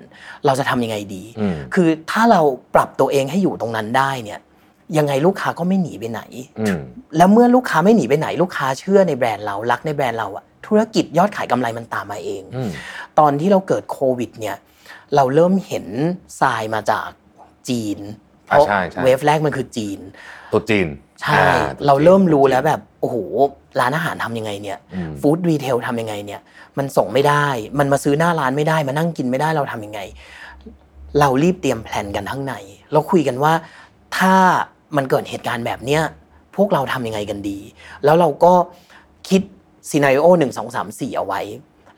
[0.47, 2.41] เราจะทำยังไงดีอืมคือถ้าเรา
[2.75, 4.41] ปรับตัวเองให้อยู่ตรงนั้นได้เนี่ย
[4.97, 6.21] ยังไงลูกค้าก็ไม่หนีไปไหน
[6.61, 6.79] อืม
[7.17, 12.71] แล้วเมื่อลูกค้าไม่หนีไปไหน ลูกค้าเชื่อในแบรนด์เรารักในแบรนด์เราอะธุรกิจยอดขายกำไรมันตามมาเองอืม
[13.19, 14.57] ตอนที่เราเกิดโควิดเนี่ย
[15.17, 15.87] เราเริ่มเห็น
[16.41, 17.09] ทรายมาจาก
[17.69, 17.99] จีน
[18.47, 19.99] เพอ่าราะใช่ใช่ wave แรกมันคือจีน
[20.53, 20.89] ตัวจีน
[21.21, 23.17] ใช่อ่ตัวจีนเราเริ่มรู้แล้วแบบโอ้โห
[23.81, 26.41] ร้านอาหารทำยังไงเนี่ยอืม food retail ทำยังไงเนี่ย
[26.79, 27.47] มันส่งไม่ได้
[27.79, 30.01] มันมาซื้อหน้าร้านไม่ได้มานั่งกินไม่ได้เราทำยังไง
[31.21, 32.55] เรารีบเตรียมแผนกันข้างใน
[32.93, 33.53] เราคุยกันว่า
[34.19, 34.35] ถ้า
[34.97, 36.03] มันเกิดเหตุการณ์แบบเนี้ย
[36.57, 37.59] พวกเราทำยังไงกันดี
[38.05, 38.53] แล้วเราก็
[39.29, 39.43] คิด
[39.91, 41.41] ซีนารีโอหนึ่งสองสามสี่เอาไว้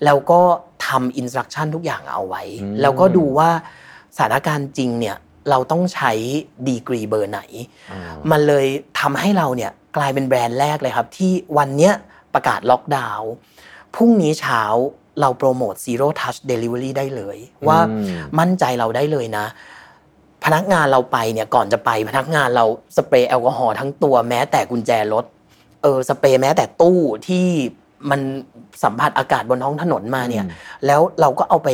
[0.05, 0.41] แล้วก็
[0.87, 3.51] ทำอินสตรักชั่นทุกอย่างเอาไว้อืมแล้วก็ดูว่า
[4.17, 5.17] สถานการณ์จริงเนี่ย
[5.51, 6.13] เราต้องใช้
[6.69, 7.41] ดีกรีเบอร์ไหน
[7.93, 8.67] อืมมันเลย
[9.01, 11.95] ทำให้เราเนี่ยกลายเป็นแบรนด์แรกเลยครับ ที่วันเนี้ย
[12.35, 13.31] ประกาศล็อกดาวน์
[13.95, 14.63] พรุ่งนี้เช้า
[15.21, 17.39] เราโปรโมท Zero Touch Delivery ได้เลย
[17.69, 18.07] ว่าอืม
[18.39, 19.47] มั่นใจเราได้เลยนะ
[20.45, 22.65] พนักงานเราไปเนี่ยก่อนจะไปพนักงานเรา
[22.97, 25.25] สเปรย์แอลกอฮอล์ทั้งตัวแม้แต่กุญแจรถ
[25.83, 27.47] เออสเปรย์แม้แต่ตู้ที่
[28.11, 28.21] มัน
[28.83, 30.45] สัมผัสอากาศบนท้องถนนมาเนี่ย
[30.87, 31.69] แล้วเราก็เอาไป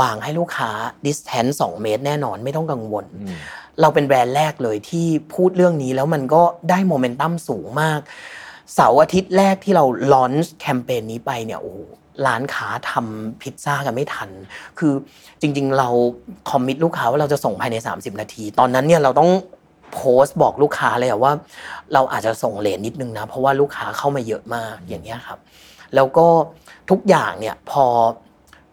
[0.00, 0.70] วางให้ลูกค้า
[1.06, 3.36] distance 2 เมตร แน่นอนไม่ต้องกังวลอืม
[3.80, 8.00] เราเป็นแบรนด์แรกเลยที่พูดเรื่องนี้แล้วมันก็ได้โมเมนตัมสูงมาก
[8.74, 11.78] เสาร์อาทิตย์แรกที่เรา launch แคมเปญนี้ไปเนี่ยโอ้โห
[12.26, 14.30] ร้านค้าทำพิซซ่ากันไม่ทัน
[14.78, 14.92] คือ
[15.40, 15.88] จริง ๆ เรา
[16.50, 19.30] commit ลูกค้าว่าเราจะส่งภายใน 30 นาที ตอนนั้นเนี่ยเราต้อง
[19.92, 21.32] โพสต์บอกลูกค้าเลยอะว่า
[21.92, 25.38] เราอาจจะส่ง late นิดนึงนะ เพราะว่าลูกค้าเข้ามาเยอะมากอย่างเงี้ยครับ
[25.94, 26.26] แล้วก็
[26.90, 27.86] ทุกอย่างเนี่ยพอ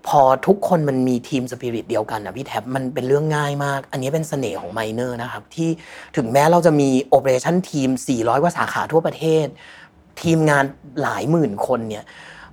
[0.08, 5.70] พอทุกคนมันมี team spirit เดียวกันนะพี่แท็บมันเป็นเรื่องง่ายมาก อันนี้เป็นเสน่ห์ของไมเนอร์นะครับ ที่
[6.18, 9.46] ถึงแม้เราจะมี operation team 400 กว่าสาขาทั่วประเทศ
[10.22, 10.64] ทีมงาน
[11.02, 12.04] หลายหมื่นคนเนี่ย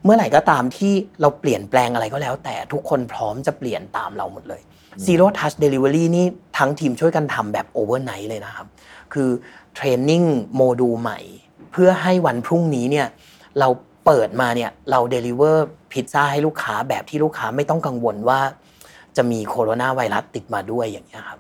[0.04, 4.62] เมื่อไหร่ก็ตามที่เราเปลี่ยนแปลงอะไรก็แล้ว แต่ทุกคนพร้อมจะเปลี่ยนตามเราหมดเลย
[5.06, 6.26] Zero Touch Delivery นี่
[6.58, 8.66] ทั้งทีมช่วยกันทำแบบ overnight เลยนะครับ
[9.12, 9.28] คือ
[9.74, 10.22] training
[10.54, 11.18] module ใหม่
[11.72, 13.06] เพื่อให้วันพรุ่งนี้เนี่ย
[13.58, 13.68] เรา
[14.06, 18.40] เปิดมาเนี่ยเรา deliver พิซซ่าให้ลูกค้าแบบที่ลูกค้าไม่ต้องกังวลว่า
[19.16, 21.38] จะมีโคโรนาไวรัสติดมาด้วยอย่างนี้ยครับ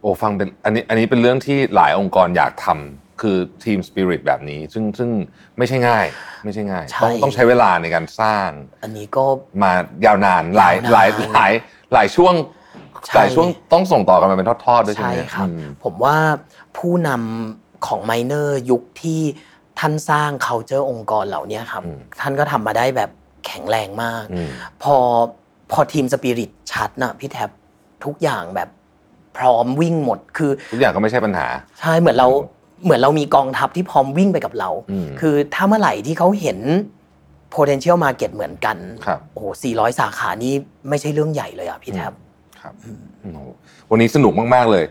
[0.00, 5.10] โอ้ฟังเป็นอันนี้อันนี้เป็นเรื่องที่หลายองค์กรอยากทำ คือทีมสปิริตแบบนี้ ซึ่งซึ่ง
[5.58, 6.06] ไม่ใช่ง่าย
[6.44, 8.48] ไม่ใช่ง่ายใช่ต้องต้องใช้เวลาในการสร้าง
[8.82, 9.24] อันนี้ก็
[9.62, 9.72] มา
[10.06, 11.52] ยาวนานหลายยาวนานหลายหลาย
[11.92, 12.34] หลายช่วง
[13.06, 16.16] ใช่หลายช่วงต้องส่งต่อกันมาเป็นทอดๆด้วยใช่ใช่ไหมครับอืมผมว่า
[16.76, 19.20] ผู้นำของไมเนอร์ยุคที่
[19.78, 23.10] ท่านสร้าง culture องค์กรเหล่านี้ครับอืมท่านก็ทำมาได้แบบ
[23.46, 24.48] แข็งแรงมากอืม
[24.82, 24.96] พอ
[25.72, 27.50] พอทีมสปิริตชัดนะพี่แท็บ
[28.04, 28.68] ทุกอย่างแบบ
[29.36, 31.46] พร้อมวิ่งหมดคือทุกอย่างก็ไม่ใช่ปัญหา
[31.80, 32.28] ใช่เหมือนเรา
[32.82, 36.58] เหมือนเรามีกองทัพที่พร้อมวิ่งไปกับเราอืมคือถ้าเมื่อไหร่ที่เขาเห็น
[37.54, 38.76] potential market เหมือนกัน
[39.06, 40.52] ครับโอ้โห 400 สาขานี่
[40.88, 42.12] ไม่ใช่เรื่องใหญ่เลยอะพี่แท็บ
[42.60, 42.74] ครับ
[43.20, 43.38] โอ้โห
[43.90, 44.84] วันนี้สนุกมาก ๆ เลย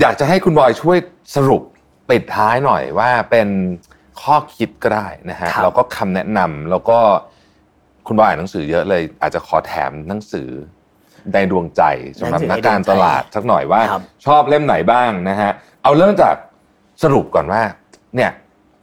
[0.00, 0.98] อยากจะให้คุณบอยช่วย
[1.36, 1.62] สรุป
[2.10, 3.48] ปิดท้ายหน่อยว่าเป็น
[4.22, 6.98] ข้อคิดก็ได้นะฮะครับแล้วก็คำแนะนำแล้วก็
[8.06, 10.48] คุณบอยอ่านหนังสือเยอะเลย อาจจะขอแถมหนังสือ
[11.34, 11.82] ในดวงใจ
[12.18, 15.50] สำหรับนักการตลาดสักหน่อยว่าครับชอบเล่มไหนบ้างนะฮะ
[15.82, 16.34] เอาเริ่มจาก
[17.02, 17.62] สรุปก่อนว่า
[18.16, 18.30] เนี่ย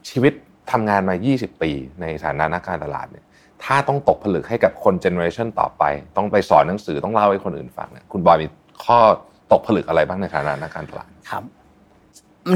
[0.08, 0.32] ชีวิต
[0.70, 3.24] ทำงานมา 20 ปีในฐานะนักการตลาดเนี่ย
[3.64, 5.82] ถ้าต้องตกผลึกให้กับคน generation ต่อไป
[6.16, 8.46] ต้องไปสอนหนังสือต้องเล่าให้คนอื่นฟังเนี่ยคุณบอยมี
[8.84, 8.98] ข้อ
[9.52, 11.44] ตกผลึกอะไรบ้างในฐานะนักการตลาดครับ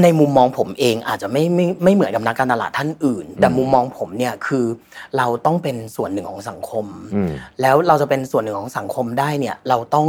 [0.03, 4.65] ในมุมมองผมเองอาจจะไม่ไม่ไม่เหมือนกับนักการตลาดท่านอื่น แต่อืมมุมมองผมเนี่ยคือ
[5.17, 6.85] เราต้องเป็นส่วนหนึ่งของสังคม
[7.15, 7.31] อืม
[7.61, 10.07] แล้วเราจะเป็นส่วนหนึ่งของสังคมได้เนี่ยเราต้อง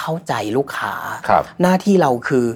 [0.00, 0.94] เข้าใจลูกค้า
[1.28, 2.46] ครับหน้าที่เราคือ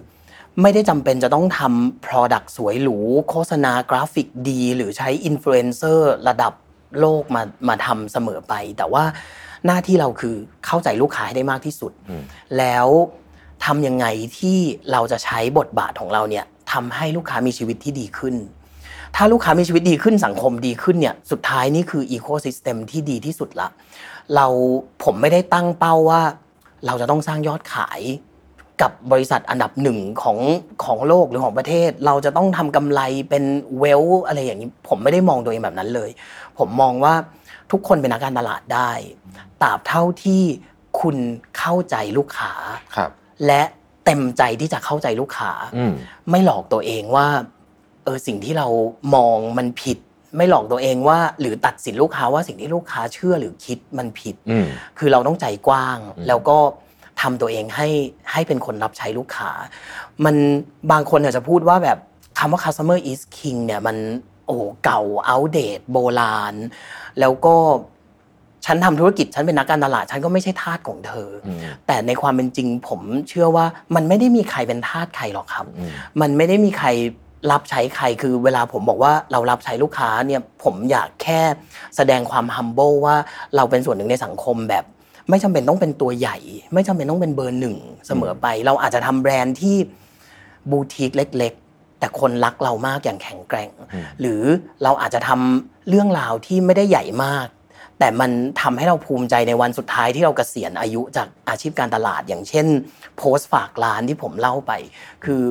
[0.63, 2.99] ไม่ได้จำเป็นจะต้องทำ Product สวยหรู
[3.31, 6.53] โฆษณากราฟิกดี หรือใช้อินฟลูเอนเซอร์ระดับ
[7.01, 9.05] โลกมามาทำเสมอไป แต่ว่า
[9.67, 10.35] หน้าที่เราคือ
[10.67, 12.23] เข้าใจลูกค้าให้ได้มากที่สุดอืม
[12.59, 12.87] แล้ว
[13.65, 14.07] ทำยังไง
[14.39, 14.59] ที่
[14.93, 18.35] เราจะใช้บทบาทของเราเนี่ยทำให้ลูกค้ามีชีวิตที่ดีขึ้น
[19.17, 23.69] ถ้าลูกค้ามีชีวิตดีขึ้นสังคมดีขึ้นเนี่ยสุดท้ายนี่คืออีโคซิสเต็มที่ดีที่สุดละ
[24.35, 24.47] เรา
[25.05, 26.23] ผมไม่ได้ตั้งเป้าว่า
[26.87, 28.01] เราจะต้องสร้างยอดขาย
[28.83, 30.39] กับบริษัทอันดับหนึ่งของ
[30.85, 33.01] ของโลกหรือของประเทศ เราจะต้องทำกำไร
[33.31, 33.45] เป็น
[33.79, 36.11] เวลอะไรอย่างนี้ ผมไม่ได้มองตัวเองแบบนั้นเลย
[36.59, 37.15] ผมมองว่า
[37.73, 38.91] ทุกคนเป็นนักการตลาดได้
[39.63, 40.43] ตราบเท่าที่
[41.01, 41.17] คุณ
[41.59, 42.53] เข้าใจลูกค้า
[42.97, 43.11] ครับ
[43.47, 43.63] และ
[44.05, 45.93] เต็มใจที่จะเข้าใจลูกค้าอืม
[46.31, 47.27] ไม่หลอกตัวเองว่า
[48.05, 48.69] เออสิ่งที่เรา
[49.15, 49.99] มองมันผิด
[50.37, 54.67] ไม่หลอกตัวเองว่า หรือตัดสินลูกค้าว่าสิ่งที่ลูกค้าเชื่อหรือคิดมันผิดอืม
[54.99, 56.59] คือเราต้องใจกว้างอืมแล้วก็
[57.21, 57.89] ทำตัวเองให้
[58.33, 59.51] ให้เป็นคนรับใช้ลูกค้า
[60.25, 60.37] มัน
[60.93, 61.99] บางคนอาจจะพูดว่าแบบ
[62.39, 63.97] คำว่า customer is king เนี่ยมัน
[64.47, 66.55] โอ้โหเก่า outdate โบราณ
[67.21, 67.57] แล้วก็
[68.67, 75.91] ฉันทำธุรกิจฉันเป็นนักการตลาดฉันก็ไม่ใช่ทาสของเธอออืมแต่ในความเป็นจริงผมเชื่อว่ามันไม่ได้มีใครเป็นทาสใครหรอกครับอืม
[76.21, 76.89] มันไม่ได้มีใคร
[77.53, 81.41] รับใช้ใครคือเวลาผมบอกว่าเรารับใช้ลูกค้าเนี่ยผมอยากแค่
[81.97, 83.17] แสดงความ humble ว่า
[83.57, 84.85] เราเป็นส่วนหนึ่งในสังคมแบบ
[85.31, 86.37] ไม่จำเป็นต้องเป็นตัวใหญ่
[86.75, 89.77] ไม่จำเป็นต้องเป็นเบอร์หนึ่งเสมอไป เราอาจจะทำแบรนด์ที่
[90.71, 94.43] บูติกเล็ก ๆ แต่คนรักเรามากอย่างแข็งแกร่งอืมหรือ
[94.83, 97.47] เราอาจจะทำเรื่องราวที่ไม่ได้ใหญ่มาก
[97.99, 98.31] แต่มัน
[98.63, 102.67] ทำให้เราภูมิใจในวันสุดท้ายที่เราเกษียณอายุจากอาชีพการตลาด อย่างเช่น
[103.17, 104.73] โพสต์ฝากร้านที่ผมเล่าไป
[105.25, 105.43] คือ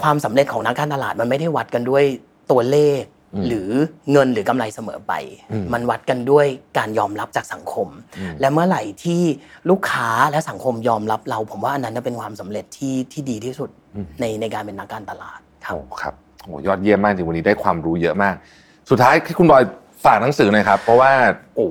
[0.00, 2.04] ความสำเร็จของนักการตลาดมันไม่ได้วัดกันด้วย
[2.50, 3.68] ตัวเลขอืม หรือ
[4.12, 5.12] เงินหรือกำไรเสมอไป
[5.52, 6.46] อืมมันวัดกันด้วย
[6.78, 9.22] การยอมรับจากสังคมอืมและเมื่อไหร่ที่
[9.70, 13.70] ลูกค้าและสังคมยอมรับเรา ผมว่าอันนั้นน่ะเป็นความสำเร็จที่ที่ดีที่สุด
[14.20, 16.14] ในในการเป็นนักการตลาดครับโอ้ครับ
[16.44, 18.34] โอ้ยอดเยี่ยมมากจริงวันนี้ได้ความรู้เยอะมาก
[18.90, 19.62] สุดท้ายให้คุณบอย
[20.04, 21.10] ฝากหนังสือหน่อยครับ เพราะว่า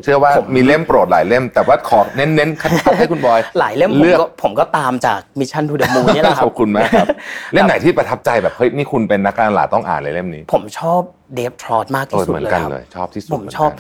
[0.04, 7.08] เชื่อว่าผมมีเล่มโปรดหลายเล่ม แต่ว่าขอเน้นๆคัดๆให้คุณบอย หลายเล่มผมเลือกก็ผมก็ตามจาก Mission To The Moon เนี่ยแหละครับขอบคุณมากครับ
[7.54, 11.02] เล่มไหนที่ประทับใจแบบเฮ้ยนี่คุณเป็นนักการตลาดต้องอ่านเลยเล่มนี้ ผมชอบ
[11.36, 13.72] Dave Trott มากโอ้ที่สุดเหมือนเลยกันครับเลยชอบที่สุดผมเหนกันชอบ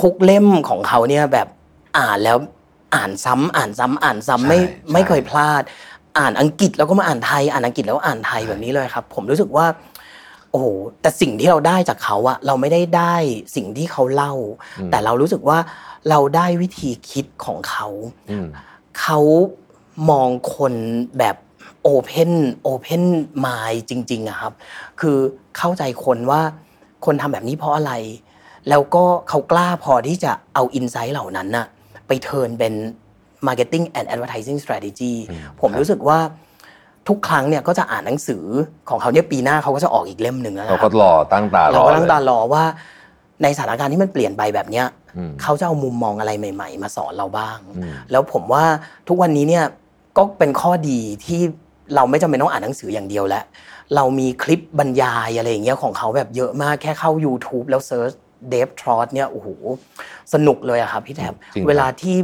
[0.00, 1.48] ทุกเล่มของเขาเนี่ยแบบ
[1.98, 2.38] อ่านแล้ว
[2.94, 5.62] อ่านซ้ำอ่านซ้ำอ่านซ้ำไม่ใช่ไม่เคยพลาด
[6.18, 9.66] อ่านอังกฤษแล้วก็มาอ่านไทย อ่านอังกฤษแล้วอ่านไทยแบบนี้เลยครับ ผมรู้สึกว่า
[10.52, 10.66] โอ้โห
[11.00, 13.14] แต่สิ่งที่เราได้จากเขาอะเราไม่ได้ได้
[13.56, 14.34] สิ่งที่เขาเล่า
[14.90, 15.58] แต่เรารู้สึกว่า
[16.08, 17.86] เราได้วิธีคิดของเขา
[18.30, 18.46] อืม
[19.00, 19.20] เขา
[20.10, 20.74] มองคน
[21.18, 21.36] แบบ
[21.82, 22.32] โอเพน
[22.62, 23.02] โอเพน
[23.46, 24.52] มายจริงๆอะครับ
[25.00, 25.16] คือ
[25.56, 26.42] เข้าใจคนว่า
[27.04, 27.92] คนทำแบบนี้เพราะอะไร
[28.68, 31.66] แล้วก็เขากล้าพอที่จะเอาอินไซต์เหล่านั้นน่ะ
[32.06, 32.74] ไปเทิร์นเป็น
[33.46, 35.14] marketing and advertising strategy
[35.60, 36.18] ผมรู้สึกว่า
[37.08, 38.44] ทุกครั้งเนี่ยก็จะอ่านหนังสือ
[38.88, 42.64] ของเขาเนี่ยปีหน้าเขาก็จะออกอีกเล่มหนึ่งนะคเรารับก็รอตั้งตารอเราก็ตั้งตาเลยรอว่า
[43.42, 44.86] ในสถานการณ์ที่มันเปลี่ยนไปแบบเนี้ย
[45.16, 48.64] อืมเขาจะเอามุมมองอะไรใหม่ ๆ มาสอนเราบ้างอืมแล้วผมว่า
[49.08, 49.64] ทุกวันนี้เนี่ย
[50.16, 51.40] ก็เป็นข้อดีที่
[51.94, 53.44] เราไม่จำเป็นต้องอ่านหนังสืออย่างเดียวแล้ว
[53.96, 58.12] เรามีคลิปบรรยายอะไรอย่างเงี้ยของเขาแบบเยอะมากแค่เข้า YouTube แล้ว search
[58.50, 59.48] Dave Trott เนี่ยโอ้โห
[60.34, 62.16] สนุกเลยอะครับพี่แท็บจริงครับเวลาที่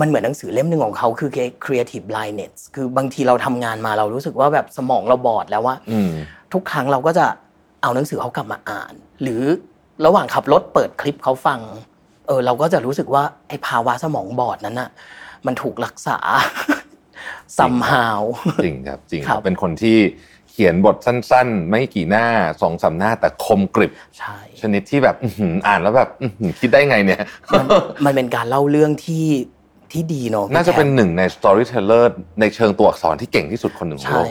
[0.00, 1.30] มันเหมือนหนังสือเล่มหนึ่งของเขาคือ
[1.64, 6.10] creative blindness คือบางทีเราทำงานมาเรารู้สึกว่าแบบสมองเราบอดแล้วว่าอืม
[6.52, 7.26] ทุกครั้งเราก็จะ
[7.82, 9.42] เอาหนังสือเขากลับมาอ่าน หรือ
[10.06, 11.60] ระหว่างขับรถเปิดคลิปเขาฟัง
[12.26, 14.90] เออเราก็จะรู้สึกว่าไอ้ภาวะสมองบอดนั้นน่ะ
[15.46, 16.18] มันถูกรักษา
[17.58, 18.22] ซัมฮาว
[18.64, 19.98] จริงครับจริงครับเป็นคนที่
[20.50, 22.26] เขียนบทสั้น ๆ ไม่กี่หน้า
[22.62, 27.22] สองสามหน้าแต่คมกริบใช่ชนิดที่แบบอื้อหืออ่านแล้วแบบอื้อหือคิดได้ไงเนี่ย
[27.52, 27.66] มัน
[28.04, 29.26] มันเป็นการเล่าเรื่องที่
[29.92, 32.04] ที่ดีเนาะพี่น่าจะเป็นแทหนึ่งใน storyteller
[32.40, 34.30] ในเชิงตัวอักษรที่เก่งที่สุดคนหนึ่งของโลใช่ก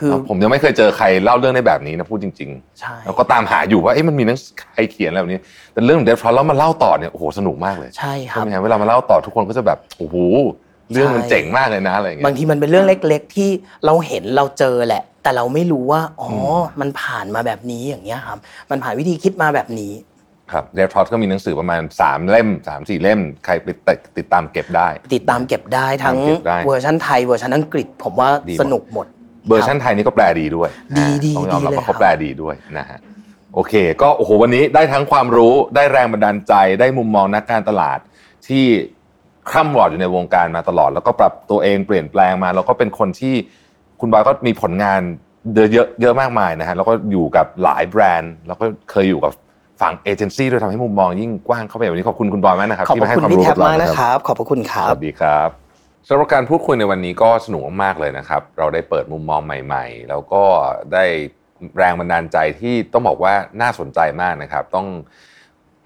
[0.00, 2.50] คือครับผมยังไม่เคยเจอใครเล่าเรื่องได้แบบนี้นะพูดจริง
[2.80, 4.38] ใช่ๆแล้วก็ตามหาอยู่ว่าเอ๊ะมันมีหนัง
[4.74, 5.40] ใครเขียนอะไรแบบนี้
[5.72, 10.16] แต่เรื่อง Dave Trott แล้วมาเล่าต่อเนี่ยโอ้โหสนุกมากเลยใช่คใช่รับไหมฮะเวลามาเล่าต่อทุกคนก็จะแบบโอ้โห
[10.92, 13.50] เรื่องมันใช่เจ๋งมากเลยนะอะไรอย่างเงี้ยบางทีมันเป็นเรื่องเล็ก ๆ ที่
[13.86, 18.38] เราเห็นเราเจอแหละ แต่เราไม่รู้ว่าอ๋ออมมันผ่านมาแบบนี้อย่างเงี้ยครับ
[18.70, 19.92] มันผ่านวิธีคิดมาแบบนี้
[20.52, 23.52] ครับ Dave Trott ก็มีหนังสือประมาณ 3 เล่ม 3 4 เล่ม ใคร
[23.84, 23.88] ไป
[24.18, 29.06] ติดตามเก็บได้ ติดตามเก็บได้ทั้งตามเก็บได้เวอร์ชันไทยเวอร์ชันอังกฤษ ผมว่าดีหมดสนุกหมด
[29.48, 30.68] เวอร์ชันไทยนี่ก็แปลดีด้วย
[30.98, 32.98] ดีอ่าดีต้องยอมรับดีเลยว่าเขาครับแปลดีด้วยนะฮะ
[33.54, 37.98] โอเค ก็โอ้โหวันนี้ได้ทั้งความรู้ได้แรงบันดาลใจได้มุมมองนักการตลาด
[38.48, 38.64] ที่
[39.50, 43.34] คร่ำวอดอยู่ในวงการมาตลอด แล้วก็ปรับตัวเองเปลี่ยนแปลงมา แล้วก็เป็นคนที่
[44.00, 45.00] คุณบอยก็มีผลงาน
[45.54, 49.32] เยอะเยอะเยอะมากมายนะฮะแล้วก็อยู่กับหลายแบรนด์ แล้วก็เคยอยู่กับ
[49.82, 55.48] ฝั่งเอเจนซี่ด้วยทำให้มุมมองยิ่งกว้างเข้าไปวันนี้ขอบคุณคุณบอยมากนะครับขอบที่พมาระให้คุณความพี่รู้แท็กับบเรามากนะนะคครับรับ ขอบพระคุณครัสบวัสดีครับ
[56.08, 60.42] สำหรับการพูดคุยในวันนี้ก็สนุกมากๆเลยนะครับ เราได้เปิดมุมมองใหม่ ๆ แล้วก็
[60.92, 61.04] ได้
[61.78, 64.86] แรงบันดาลใจที่ต้องบอกว่าน่าสนใจมากนะครับ ต้อง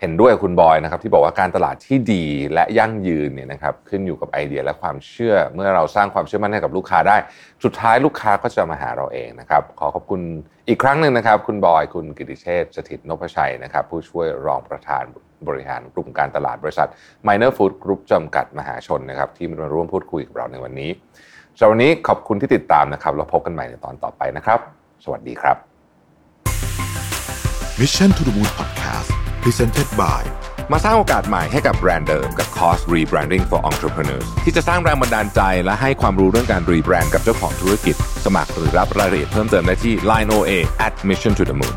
[0.01, 2.25] เห็นด้วยคุณบอยนะครับที่บอกว่าการตลาดที่ดี
[2.55, 7.17] และยั่งยืนเนี่ยนะครับขึ้นอยู่กับไอเดียและความเชื่อเมื่อเราสร้างความเชื่อมั่นให้กับลูกค้าได้
[7.65, 10.21] สุดท้ายลูกค้าก็จะมาหาเราเองนะครับขอขอบคุณ
[10.69, 15.03] อีกครั้งหนึ่งนะครับ คุณบอยคุณกิติเชษฐสถิตนพชัยนะครับผู้ช่วยรองประธาน
[15.49, 16.89] บริหารกลุ่มการตลาดบริษัท
[17.27, 20.91] Minor Food Group จำกัดมหาชนนะครับที่มาร่วมพูดคุยกับเราในวันนี้
[21.59, 24.59] สำหรับวันนี้ขอบคุณที่ติดตามนะครับเราพบกันใหม่ในตอนต่อไปนะครับ
[25.05, 25.57] สวัสดีครับ
[27.81, 30.23] Mission to the Moon Podcast Presented by
[30.73, 40.53] มาสร้างโอกาสใหม่ให้กับแบรนด์เดิมกับ Cost Rebranding for Entrepreneurs ที่จะสร้างแรงบันดาลใจและให้ความรู้เรื่องการรีแบรนด์กับเจ้าของธุรกิจ สมัครหรือรับรายละเอียดเพิ่มเติมได้ที่ Line OA
[40.87, 41.75] at Mission to the Moon